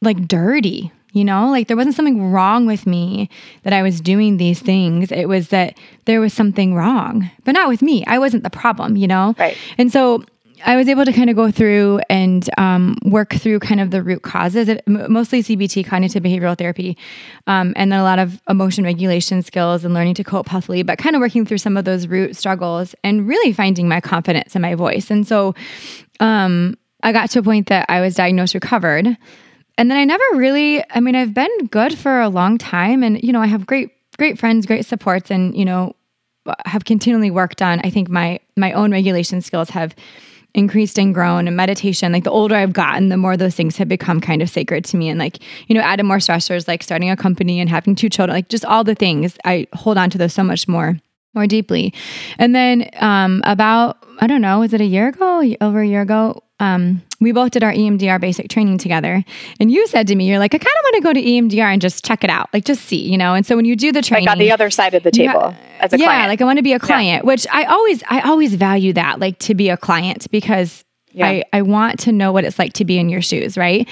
[0.00, 3.30] like dirty you know, like there wasn't something wrong with me
[3.62, 5.10] that I was doing these things.
[5.10, 8.04] It was that there was something wrong, but not with me.
[8.06, 9.34] I wasn't the problem, you know?
[9.38, 9.56] Right.
[9.78, 10.24] And so
[10.64, 14.02] I was able to kind of go through and um, work through kind of the
[14.02, 16.96] root causes, it, mostly CBT, cognitive behavioral therapy,
[17.46, 20.98] um, and then a lot of emotion regulation skills and learning to cope healthily, but
[20.98, 24.62] kind of working through some of those root struggles and really finding my confidence in
[24.62, 25.10] my voice.
[25.10, 25.54] And so
[26.20, 29.16] um, I got to a point that I was diagnosed recovered
[29.78, 33.22] and then I never really, I mean, I've been good for a long time and,
[33.22, 35.94] you know, I have great, great friends, great supports and, you know,
[36.64, 39.94] have continually worked on, I think my, my own regulation skills have
[40.58, 43.88] increased and grown and meditation like the older i've gotten the more those things have
[43.88, 47.08] become kind of sacred to me and like you know added more stressors like starting
[47.08, 50.18] a company and having two children like just all the things i hold on to
[50.18, 50.98] those so much more
[51.34, 51.94] more deeply
[52.38, 56.02] and then um about i don't know was it a year ago over a year
[56.02, 59.24] ago um, we both did our EMDR basic training together.
[59.60, 61.72] And you said to me, you're like, I kind of want to go to EMDR
[61.72, 63.34] and just check it out, like just see, you know?
[63.34, 65.54] And so when you do the training, like on the other side of the table
[65.80, 66.28] as a yeah, client.
[66.28, 67.26] like I want to be a client, yeah.
[67.26, 71.26] which I always, I always value that, like to be a client because yeah.
[71.26, 73.88] I, I want to know what it's like to be in your shoes, right?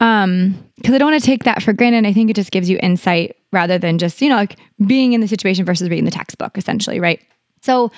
[0.00, 2.06] Um, because I don't want to take that for granted.
[2.06, 5.20] I think it just gives you insight rather than just, you know, like being in
[5.20, 7.20] the situation versus reading the textbook, essentially, right?
[7.62, 7.92] So,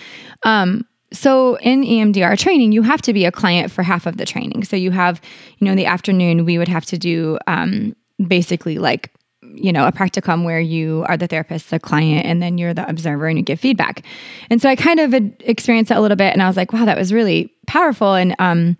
[0.45, 4.27] um, so in EMDR training, you have to be a client for half of the
[4.27, 4.65] training.
[4.65, 5.21] So you have,
[5.59, 7.95] you know, in the afternoon, we would have to do um,
[8.27, 9.13] basically like,
[9.57, 12.89] you know, a practicum where you are the therapist, the client, and then you're the
[12.89, 14.05] observer and you give feedback.
[14.51, 16.85] And so I kind of experienced that a little bit, and I was like, wow,
[16.85, 18.15] that was really powerful.
[18.15, 18.77] And um,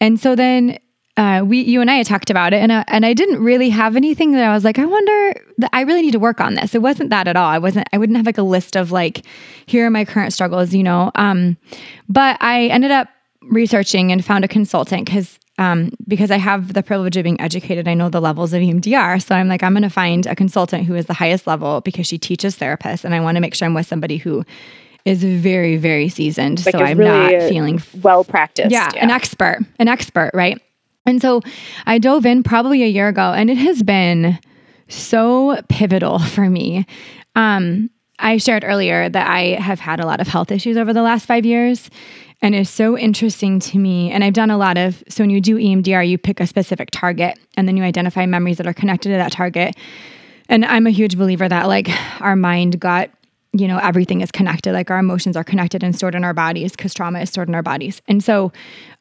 [0.00, 0.78] and so then
[1.16, 3.70] uh, we, you and I had talked about it, and uh, and I didn't really
[3.70, 6.54] have anything that I was like, I wonder that I really need to work on
[6.54, 6.74] this.
[6.74, 7.48] It wasn't that at all.
[7.48, 7.88] I wasn't.
[7.92, 9.24] I wouldn't have like a list of like,
[9.66, 11.10] here are my current struggles, you know.
[11.14, 11.56] Um,
[12.08, 13.08] but I ended up
[13.42, 17.88] researching and found a consultant because um, because I have the privilege of being educated,
[17.88, 19.22] I know the levels of EMDR.
[19.22, 22.06] So I'm like, I'm going to find a consultant who is the highest level because
[22.06, 24.44] she teaches therapists, and I want to make sure I'm with somebody who
[25.06, 26.66] is very, very seasoned.
[26.66, 28.70] Like so I'm really not feeling well practiced.
[28.70, 30.60] Yeah, yeah, an expert, an expert, right?
[31.06, 31.40] And so
[31.86, 34.38] I dove in probably a year ago, and it has been
[34.88, 36.86] so pivotal for me.
[37.34, 41.02] Um, I shared earlier that I have had a lot of health issues over the
[41.02, 41.90] last five years.
[42.42, 44.10] And it's so interesting to me.
[44.10, 46.90] And I've done a lot of, so when you do EMDR, you pick a specific
[46.90, 49.74] target and then you identify memories that are connected to that target.
[50.48, 51.88] And I'm a huge believer that like
[52.20, 53.10] our mind, got
[53.52, 54.74] you know, everything is connected.
[54.74, 57.54] Like our emotions are connected and stored in our bodies because trauma is stored in
[57.54, 58.02] our bodies.
[58.06, 58.52] And so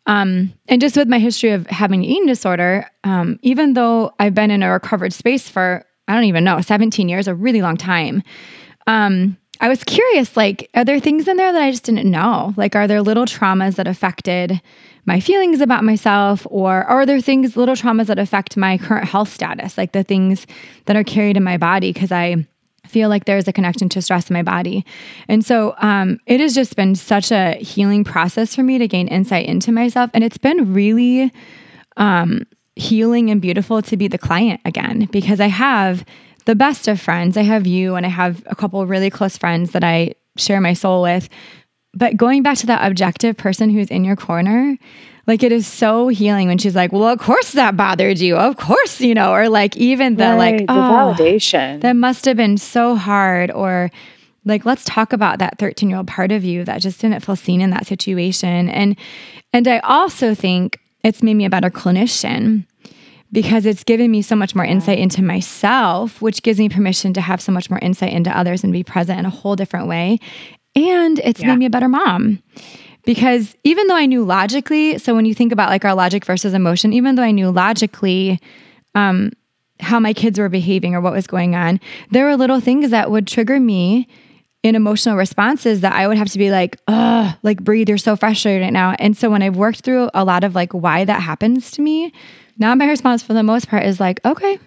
[0.07, 4.51] um, and just with my history of having eating disorder, um, even though I've been
[4.51, 8.21] in a recovered space for, I don't even know, 17 years, a really long time,
[8.87, 12.53] um, I was curious like, are there things in there that I just didn't know?
[12.57, 14.61] Like, are there little traumas that affected
[15.05, 16.45] my feelings about myself?
[16.49, 19.77] Or, are there things, little traumas that affect my current health status?
[19.77, 20.45] Like the things
[20.85, 22.45] that are carried in my body because I,
[22.85, 24.85] feel like there's a connection to stress in my body.
[25.27, 29.07] And so um, it has just been such a healing process for me to gain
[29.07, 30.09] insight into myself.
[30.13, 31.31] And it's been really
[31.97, 36.05] um, healing and beautiful to be the client again because I have
[36.45, 37.37] the best of friends.
[37.37, 40.73] I have you, and I have a couple really close friends that I share my
[40.73, 41.29] soul with.
[41.93, 44.77] But going back to that objective person who's in your corner,
[45.27, 48.35] like it is so healing when she's like, "Well, of course that bothered you.
[48.37, 51.81] Of course, you know." Or like even the right, like the oh, validation.
[51.81, 53.89] That must have been so hard or
[54.45, 57.71] like let's talk about that 13-year-old part of you that just didn't feel seen in
[57.71, 58.69] that situation.
[58.69, 58.95] And
[59.51, 62.65] and I also think it's made me a better clinician
[63.31, 67.21] because it's given me so much more insight into myself, which gives me permission to
[67.21, 70.19] have so much more insight into others and be present in a whole different way.
[70.75, 71.47] And it's yeah.
[71.47, 72.41] made me a better mom
[73.05, 76.53] because even though I knew logically, so when you think about like our logic versus
[76.53, 78.39] emotion, even though I knew logically
[78.93, 79.31] um,
[79.79, 81.79] how my kids were behaving or what was going on,
[82.11, 84.07] there were little things that would trigger me
[84.63, 88.15] in emotional responses that I would have to be like, ugh, like breathe, you're so
[88.15, 88.95] frustrated right now.
[88.97, 92.11] And so when I've worked through a lot of like why that happens to me,
[92.57, 94.59] now my response for the most part is like, okay,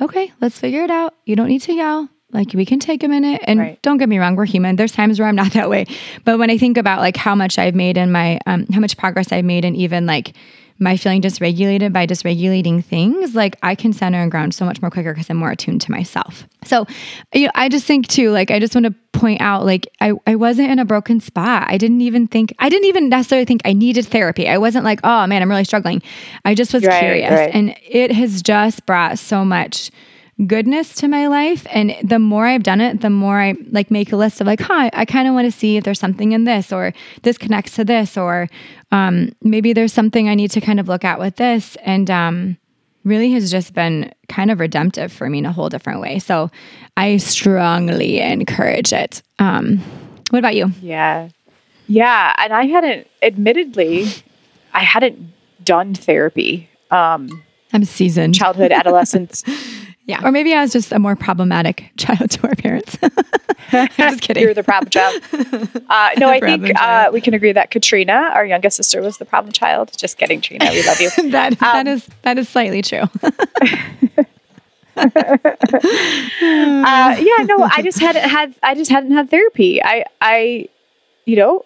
[0.00, 1.14] okay, let's figure it out.
[1.24, 2.08] You don't need to yell.
[2.32, 3.82] Like we can take a minute and right.
[3.82, 4.76] don't get me wrong, we're human.
[4.76, 5.84] There's times where I'm not that way.
[6.24, 8.96] But when I think about like how much I've made in my um how much
[8.96, 10.34] progress I've made and even like
[10.82, 14.90] my feeling dysregulated by dysregulating things, like I can center and ground so much more
[14.90, 16.46] quicker because I'm more attuned to myself.
[16.64, 16.86] So,
[17.32, 20.12] you know, I just think too, like, I just want to point out, like, I,
[20.26, 21.64] I wasn't in a broken spot.
[21.68, 24.48] I didn't even think, I didn't even necessarily think I needed therapy.
[24.48, 26.02] I wasn't like, oh man, I'm really struggling.
[26.44, 27.30] I just was Right, curious.
[27.30, 27.50] right.
[27.54, 29.90] And it has just brought so much
[30.46, 34.10] goodness to my life and the more i've done it the more i like make
[34.12, 36.44] a list of like huh i kind of want to see if there's something in
[36.44, 38.48] this or this connects to this or
[38.92, 42.56] um, maybe there's something i need to kind of look at with this and um,
[43.04, 46.50] really has just been kind of redemptive for me in a whole different way so
[46.96, 49.78] i strongly encourage it um,
[50.30, 51.28] what about you Yeah.
[51.88, 52.32] Yeah.
[52.38, 54.06] And I hadn't, admittedly,
[54.72, 55.32] I hadn't
[55.62, 56.70] done therapy.
[56.90, 59.44] Um, i'm seasoned childhood, adolescence.
[60.06, 62.96] Yeah or maybe i was just a more problematic child to our parents
[63.72, 65.22] i'm just kidding You're the problem child.
[65.88, 69.24] Uh, no, I think uh, we can agree that Katrina, our youngest sister, was the
[69.24, 69.92] problem child.
[69.96, 70.68] Just kidding, Trina.
[70.70, 71.10] We love you.
[71.30, 73.04] that that Um, is that is slightly true
[74.96, 75.06] uh,
[77.18, 79.82] yeah, no, I just hadn't had I just hadn't had therapy.
[79.82, 80.68] I I
[81.24, 81.64] you know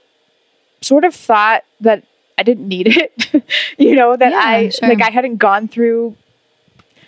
[0.81, 2.05] sort of thought that
[2.39, 3.45] I didn't need it.
[3.79, 4.89] you know that Yeah, I sure.
[4.89, 6.17] like I hadn't gone through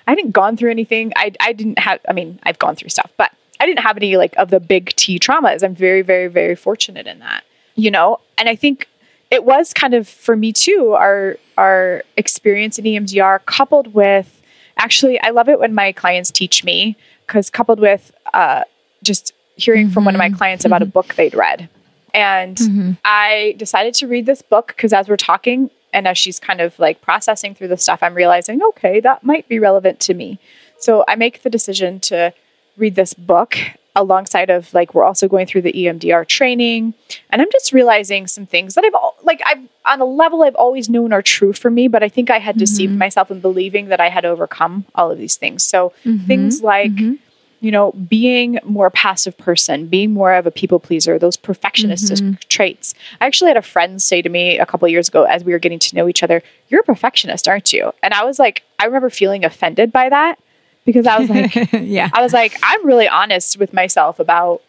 [0.08, 1.12] I hadn't gone through anything.
[1.16, 3.30] I I didn't have I mean, I've gone through stuff, but
[3.60, 5.62] I didn't have any like of the big T traumas.
[5.62, 7.44] I'm very very very fortunate in that.
[7.74, 8.88] You know, and I think
[9.30, 14.40] it was kind of for me too our our experience in EMDR coupled with
[14.78, 16.96] actually I love it when my clients teach me
[17.26, 18.62] because coupled with uh,
[19.02, 20.38] just hearing from one of my mm-hmm.
[20.38, 20.92] clients about a mm-hmm.
[20.92, 21.68] book they'd read
[22.14, 22.92] and mm-hmm.
[23.04, 26.78] I decided to read this book because as we're talking and as she's kind of
[26.78, 30.38] like processing through the stuff I'm realizing okay that might be relevant to me.
[30.78, 32.32] So I make the decision to
[32.76, 33.58] read this book
[33.96, 36.94] alongside of like we're also going through the EMDR training.
[37.30, 40.88] And I'm just realizing some things that I've like I've on a level I've always
[40.88, 42.98] known are true for me but I think I had deceived mm-hmm.
[43.00, 45.64] myself in believing that I had overcome all of these things.
[45.64, 46.26] So mm-hmm.
[46.26, 47.14] things like mm-hmm.
[47.60, 52.34] You know being more passive person being more of a people pleaser those perfectionist mm-hmm.
[52.48, 55.44] traits I actually had a friend say to me a couple of years ago as
[55.44, 58.38] we were getting to know each other you're a perfectionist aren't you and I was
[58.38, 60.38] like I remember feeling offended by that
[60.84, 64.62] because I was like yeah I was like, I'm really honest with myself about,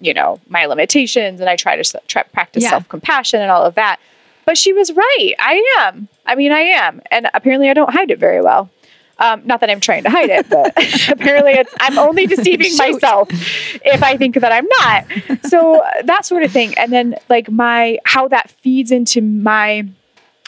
[0.00, 2.70] you know, my limitations, and I try to try, practice Yeah.
[2.70, 4.00] self compassion and all of that.
[4.46, 5.34] But she was right.
[5.38, 6.08] I am.
[6.26, 8.70] I mean, I am, and apparently, I don't hide it very well.
[9.18, 10.68] Um, not that I'm trying to hide it, but
[11.08, 15.40] apparently, it's I'm only deceiving myself if I think that I'm not.
[15.46, 19.86] So that sort of thing, and then like my how that feeds into my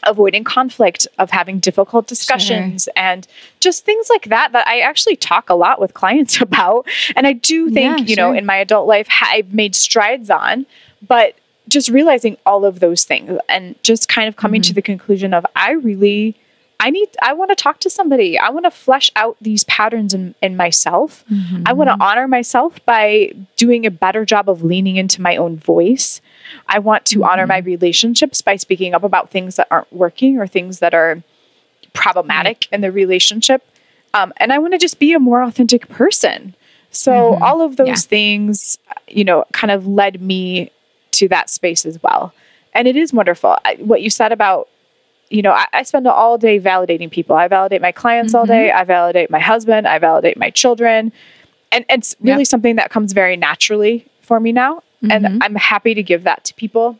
[0.02, 3.26] avoiding conflict of having difficult discussions and
[3.60, 6.86] just things like that that I actually talk a lot with clients about.
[7.16, 10.66] And I do think Yeah, you know in my adult life I've made strides on
[11.06, 11.34] but
[11.68, 15.44] just realizing all of those things and just kind of coming to the conclusion of
[15.56, 16.36] I really
[16.78, 18.38] I need I want to talk to somebody.
[18.38, 21.24] I want to flesh out these patterns in, in myself.
[21.66, 22.02] I want to mm-hmm.
[22.02, 26.20] honor myself by doing a better job of leaning into my own voice.
[26.68, 27.66] I want to honor my mm-hmm.
[27.66, 31.22] relationships by speaking up about things that aren't working or things that are
[31.94, 33.66] problematic in the relationship.
[34.12, 36.54] Um, and I want to just be a more authentic person.
[36.90, 37.42] So mm-hmm.
[37.42, 37.94] all of those Yeah.
[37.94, 40.70] things, you know, kind of led me
[41.12, 42.34] to that space as well.
[42.74, 43.56] And it is wonderful.
[43.64, 44.68] I, what you said about,
[45.30, 47.34] you know, I, I spend all day validating people.
[47.36, 48.68] I validate my clients all day.
[48.68, 48.78] Mm-hmm.
[48.78, 49.88] I validate my husband.
[49.88, 51.12] I validate my children.
[51.72, 52.44] And, and it's really Yeah.
[52.44, 54.82] something that comes very naturally for me now.
[55.10, 55.38] And mm-hmm.
[55.42, 56.98] I'm happy to give that to people.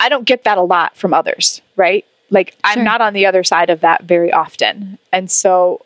[0.00, 2.04] I don't get that a lot from others, right?
[2.30, 4.98] Like I'm not on the other side of that very often.
[5.12, 5.84] And so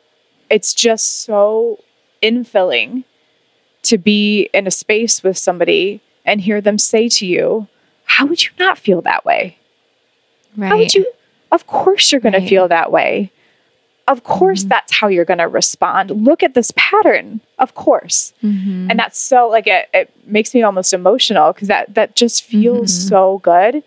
[0.49, 1.79] it's just so
[2.23, 3.05] infilling
[3.83, 7.69] to be in a space with somebody and hear them say to you,
[8.05, 9.59] How would you not feel that way?
[10.57, 11.07] right How would you?
[11.51, 12.43] Of course, you're going Right.
[12.43, 13.31] to feel that way.
[14.09, 14.71] Of course, mm-hmm.
[14.71, 16.11] that's how you're going to respond.
[16.11, 17.41] Look at this pattern.
[17.59, 18.33] Of course.
[18.43, 18.91] Mm-hmm.
[18.91, 22.91] And that's so like it, it makes me almost emotional because that that just feels
[22.93, 23.09] mm-hmm.
[23.09, 23.85] so good.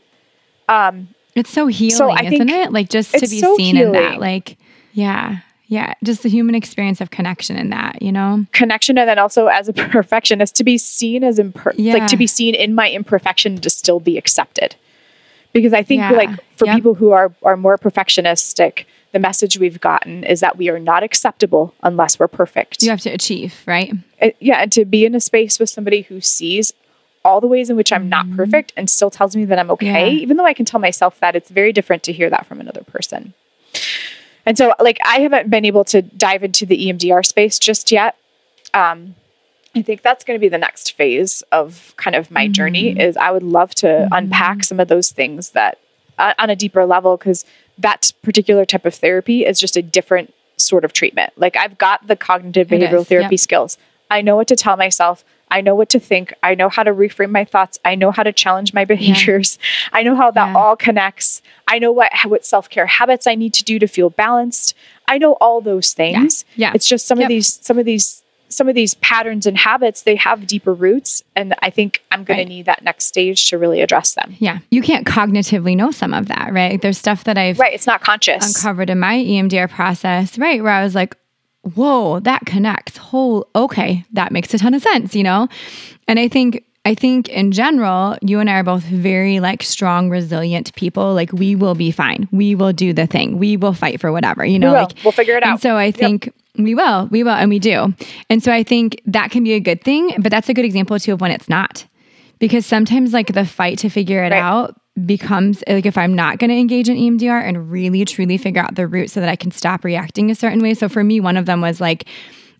[0.69, 2.71] Um, It's so healing, So isn't it?
[2.71, 4.19] Like just to be so seen in that.
[4.19, 4.57] Like,
[4.93, 5.39] yeah.
[5.67, 5.93] Yeah.
[6.03, 8.45] Just the human experience of connection in that, you know?
[8.51, 11.93] connection and then also as a perfectionist to be seen as imper- Yeah.
[11.95, 14.75] like to be seen in my imperfection to still be accepted
[15.53, 16.11] because i think Yeah.
[16.11, 16.75] like for Yep.
[16.75, 21.03] people who are are more perfectionistic the message we've gotten is that we are not
[21.03, 23.93] acceptable unless we're perfect You have to achieve, right?
[24.21, 26.73] Uh, yeah and to be in a space with somebody who sees
[27.25, 29.85] all the ways in which i'm not perfect and still tells me that i'm okay
[29.87, 30.15] Mm-hmm.
[30.17, 30.21] Yeah.
[30.23, 32.83] even though i can tell myself that it's very different to hear that from another
[32.83, 33.33] person
[34.45, 38.15] and so like i haven't been able to dive into the emdr space just yet
[38.73, 39.13] um,
[39.75, 43.17] I think that's going to be the next phase of kind of my journey is
[43.17, 45.79] I would love to unpack some of those things that
[46.17, 47.43] uh, on a deeper level because
[47.79, 51.33] that particular type of therapy is just a different sort of treatment.
[51.37, 53.39] Like I've got the cognitive It behavioral is, therapy yep.
[53.39, 53.77] skills.
[54.11, 55.25] I know what to tell myself.
[55.49, 56.33] I know what to think.
[56.43, 57.79] I know how to reframe my thoughts.
[57.83, 59.57] I know how to challenge my behaviors.
[59.91, 60.55] I know how that Yeah.
[60.55, 61.41] all connects.
[61.67, 64.75] I know what what self-care habits I need to do to feel balanced.
[65.07, 66.45] I know all those things.
[66.55, 66.71] Yeah.
[66.75, 67.25] It's just some Yep.
[67.25, 68.22] of these some of these
[68.53, 72.37] some of these patterns and habits they have deeper roots and I think I'm going
[72.37, 72.43] Right.
[72.43, 74.35] to need that next stage to really address them.
[74.39, 74.59] Yeah.
[74.71, 76.81] You can't cognitively know some of that, right?
[76.81, 78.55] There's stuff that I've Right, it's not conscious.
[78.55, 80.61] uncovered in my EMDR process, right?
[80.63, 81.15] Where I was like,
[81.75, 82.97] whoa, that connects.
[82.97, 85.47] Whole okay, that makes a ton of sense, you know?
[86.07, 90.09] And I think I think in general, you and I are both very like strong,
[90.09, 91.13] resilient people.
[91.13, 92.27] Like we will be fine.
[92.31, 93.37] We will do the thing.
[93.39, 94.81] We will fight for whatever, you know, will.
[94.81, 95.61] like We'll figure it out.
[95.61, 97.93] So I think we will, we will, and we do.
[98.29, 100.99] And so I think that can be a good thing, but that's a good example
[100.99, 101.85] too of when it's not.
[102.39, 104.41] Because sometimes like the fight to figure it Right.
[104.41, 104.75] out
[105.05, 108.75] becomes like if I'm not going to engage in EMDR and really truly figure out
[108.75, 110.73] the root so that I can stop reacting a certain way.
[110.73, 112.05] So for me, one of them was like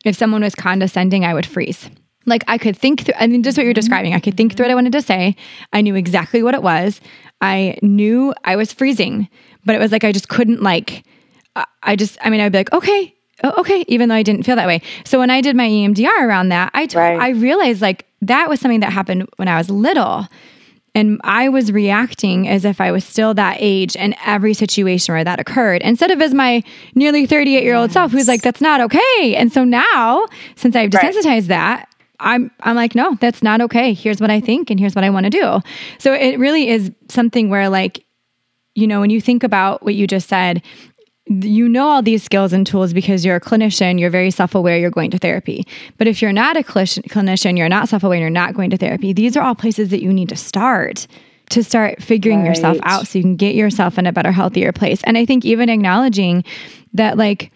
[0.06, 1.90] if someone was condescending, I would freeze.
[2.26, 3.76] Like I could think through, I mean, just what you're mm-hmm.
[3.76, 4.14] describing.
[4.14, 5.36] I could think through what I wanted to say.
[5.74, 7.02] I knew exactly what it was.
[7.42, 9.28] I knew I was freezing,
[9.66, 11.04] but it was like I just couldn't like,
[11.84, 13.14] I- just, I mean, I'd be like, okay,
[13.44, 14.82] okay, even though I didn't feel that way.
[15.04, 17.20] So when I did my EMDR around that, I, t- Right.
[17.20, 20.28] I realized like that was something that happened when I was little.
[20.96, 25.24] And I was reacting as if I was still that age in every situation where
[25.24, 26.64] that occurred, instead of as my
[26.94, 29.36] nearly 38 year old self who's like, that's not okay.
[29.36, 31.12] And so now, since I've Right.
[31.14, 31.90] desensitized that,
[32.24, 33.94] I'm I'm like, no, that's not okay.
[33.94, 35.60] Here's what I think and here's what I want to do.
[36.00, 38.06] So it really is something where like,
[38.76, 40.64] you know, when you think about what you just said,
[41.28, 44.78] you know all these skills and tools because you're a clinician, you're very self aware,
[44.78, 45.66] you're going to therapy.
[45.98, 48.78] But if you're not a clinician, clinician you're not self aware, you're not going to
[48.78, 51.08] therapy, these are all places that you need to start
[51.50, 55.02] to start figuring yourself out so you can get yourself in a better, healthier place.
[55.04, 56.44] And I think even acknowledging
[56.94, 57.52] that, like,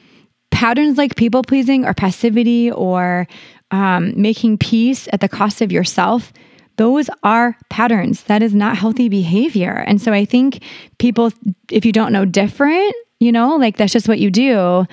[0.52, 3.28] patterns like people pleasing or passivity or
[3.72, 6.32] um, making peace at the cost of yourself
[6.78, 8.24] those are patterns.
[8.24, 9.84] That is not healthy behavior.
[9.88, 10.64] And so i think
[11.00, 11.32] people
[11.72, 14.86] if you don't know different you know like that's just what you do.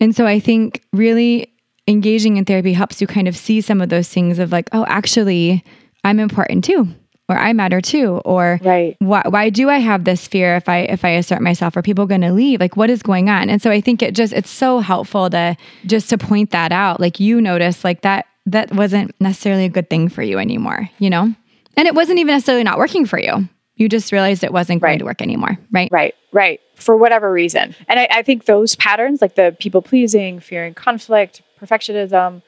[0.00, 1.52] And so i think really
[1.88, 4.84] engaging in therapy helps you kind of see some of those things of like oh
[4.88, 5.64] actually
[6.02, 6.88] i'm important too
[7.28, 8.96] or i matter too or Right.
[9.00, 11.76] why, why do I have this fear if I if I assert myself?
[11.76, 12.60] Are people going to leave?
[12.60, 13.50] Like, what is going on?
[13.50, 15.56] And so I think it just it's so helpful to
[15.86, 17.00] just to point that out.
[17.00, 20.88] Like you notice, like that that wasn't necessarily a good thing for you anymore.
[20.98, 21.34] You know,
[21.76, 23.48] and it wasn't even necessarily not working for you.
[23.74, 25.90] You just realized it wasn't going to work anymore, right?
[25.92, 26.60] Right, right.
[26.76, 27.74] For whatever reason.
[27.88, 32.40] And I, I think those patterns, like the people pleasing, fearing conflict, perfectionism,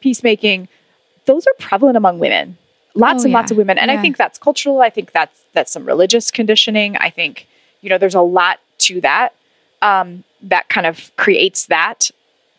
[0.00, 0.68] peacemaking,
[1.24, 2.58] those are prevalent among women.
[2.94, 3.38] Lots Oh, and yeah.
[3.38, 3.76] lots of women.
[3.78, 4.80] And I think that's cultural.
[4.80, 6.96] I think that's that's some religious conditioning.
[6.96, 7.46] I think,
[7.80, 9.34] you know, there's a lot to that
[9.82, 12.10] um, that kind of creates that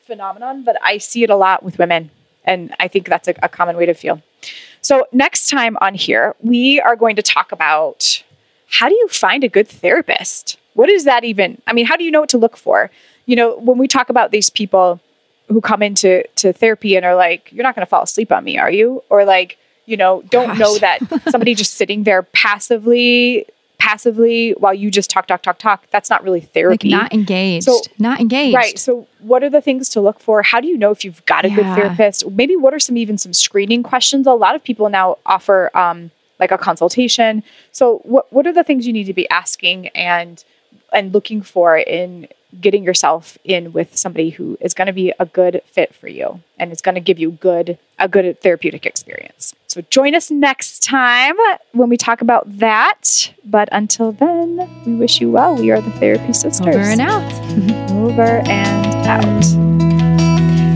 [0.06, 0.64] phenomenon.
[0.64, 2.12] But I see it a lot with women.
[2.44, 4.22] And I think that's a, a common way to feel.
[4.82, 8.24] So next time on here, we are going to talk about
[8.70, 10.58] how do you find a good therapist?
[10.74, 11.62] What is that even?
[11.66, 12.92] I mean, how do you know what to look for?
[13.26, 15.00] You know, when we talk about these people
[15.48, 18.44] who come into to therapy and are like, "You're not going to fall asleep on
[18.44, 20.60] me, are you?" Or like, you know, don't Gosh.
[20.60, 23.46] know that somebody just sitting there passively,
[23.78, 25.84] passively while you just talk, talk, talk, talk.
[25.92, 26.90] That's not really Like therapy.
[26.90, 28.56] not engaged, So- not engaged.
[28.56, 28.80] Right.
[28.80, 30.42] So, what are the things to look for?
[30.44, 32.30] How do you know if you've got a good therapist?
[32.32, 34.28] Maybe what are some even some screening questions?
[34.28, 37.44] A lot of people now offer um, like a consultation.
[37.72, 40.44] So, what what are the things you need to be asking and
[40.94, 42.28] and looking for in
[42.62, 46.42] getting yourself in with somebody who is going to be a good fit for you
[46.58, 49.55] and is going to give you good a good therapeutic experience.
[49.76, 51.36] So join us next time
[51.74, 53.30] when we talk about that.
[53.44, 55.58] But until then, we wish you well.
[55.58, 57.92] We are the Therapy Sisters Over and out.
[57.92, 60.35] over and out.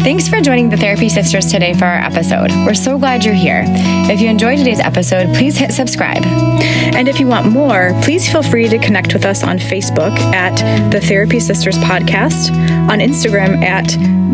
[0.10, 2.50] Thanks for joining the Therapy Sisters today for our episode.
[2.66, 3.64] We're so glad you're here.
[3.68, 6.26] If you enjoyed today's episode, please hit subscribe.
[6.26, 10.90] And if you want more, please feel free to connect with us on Facebook at
[10.90, 12.50] the Therapy Sisters Podcast,
[12.90, 13.86] on Instagram at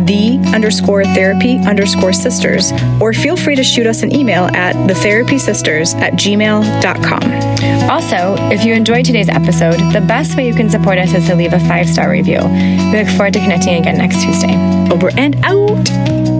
[0.07, 2.71] the underscore therapy underscore sisters,
[3.01, 7.89] or feel free to shoot us an email at thetherapysisters at gmail.com.
[7.89, 11.35] Also, if you enjoyed today's episode, the best way you can support us is to
[11.35, 12.39] leave a five star review.
[12.39, 14.55] We look forward to connecting again next Tuesday.
[14.91, 15.35] Over and
[15.67, 16.34] out.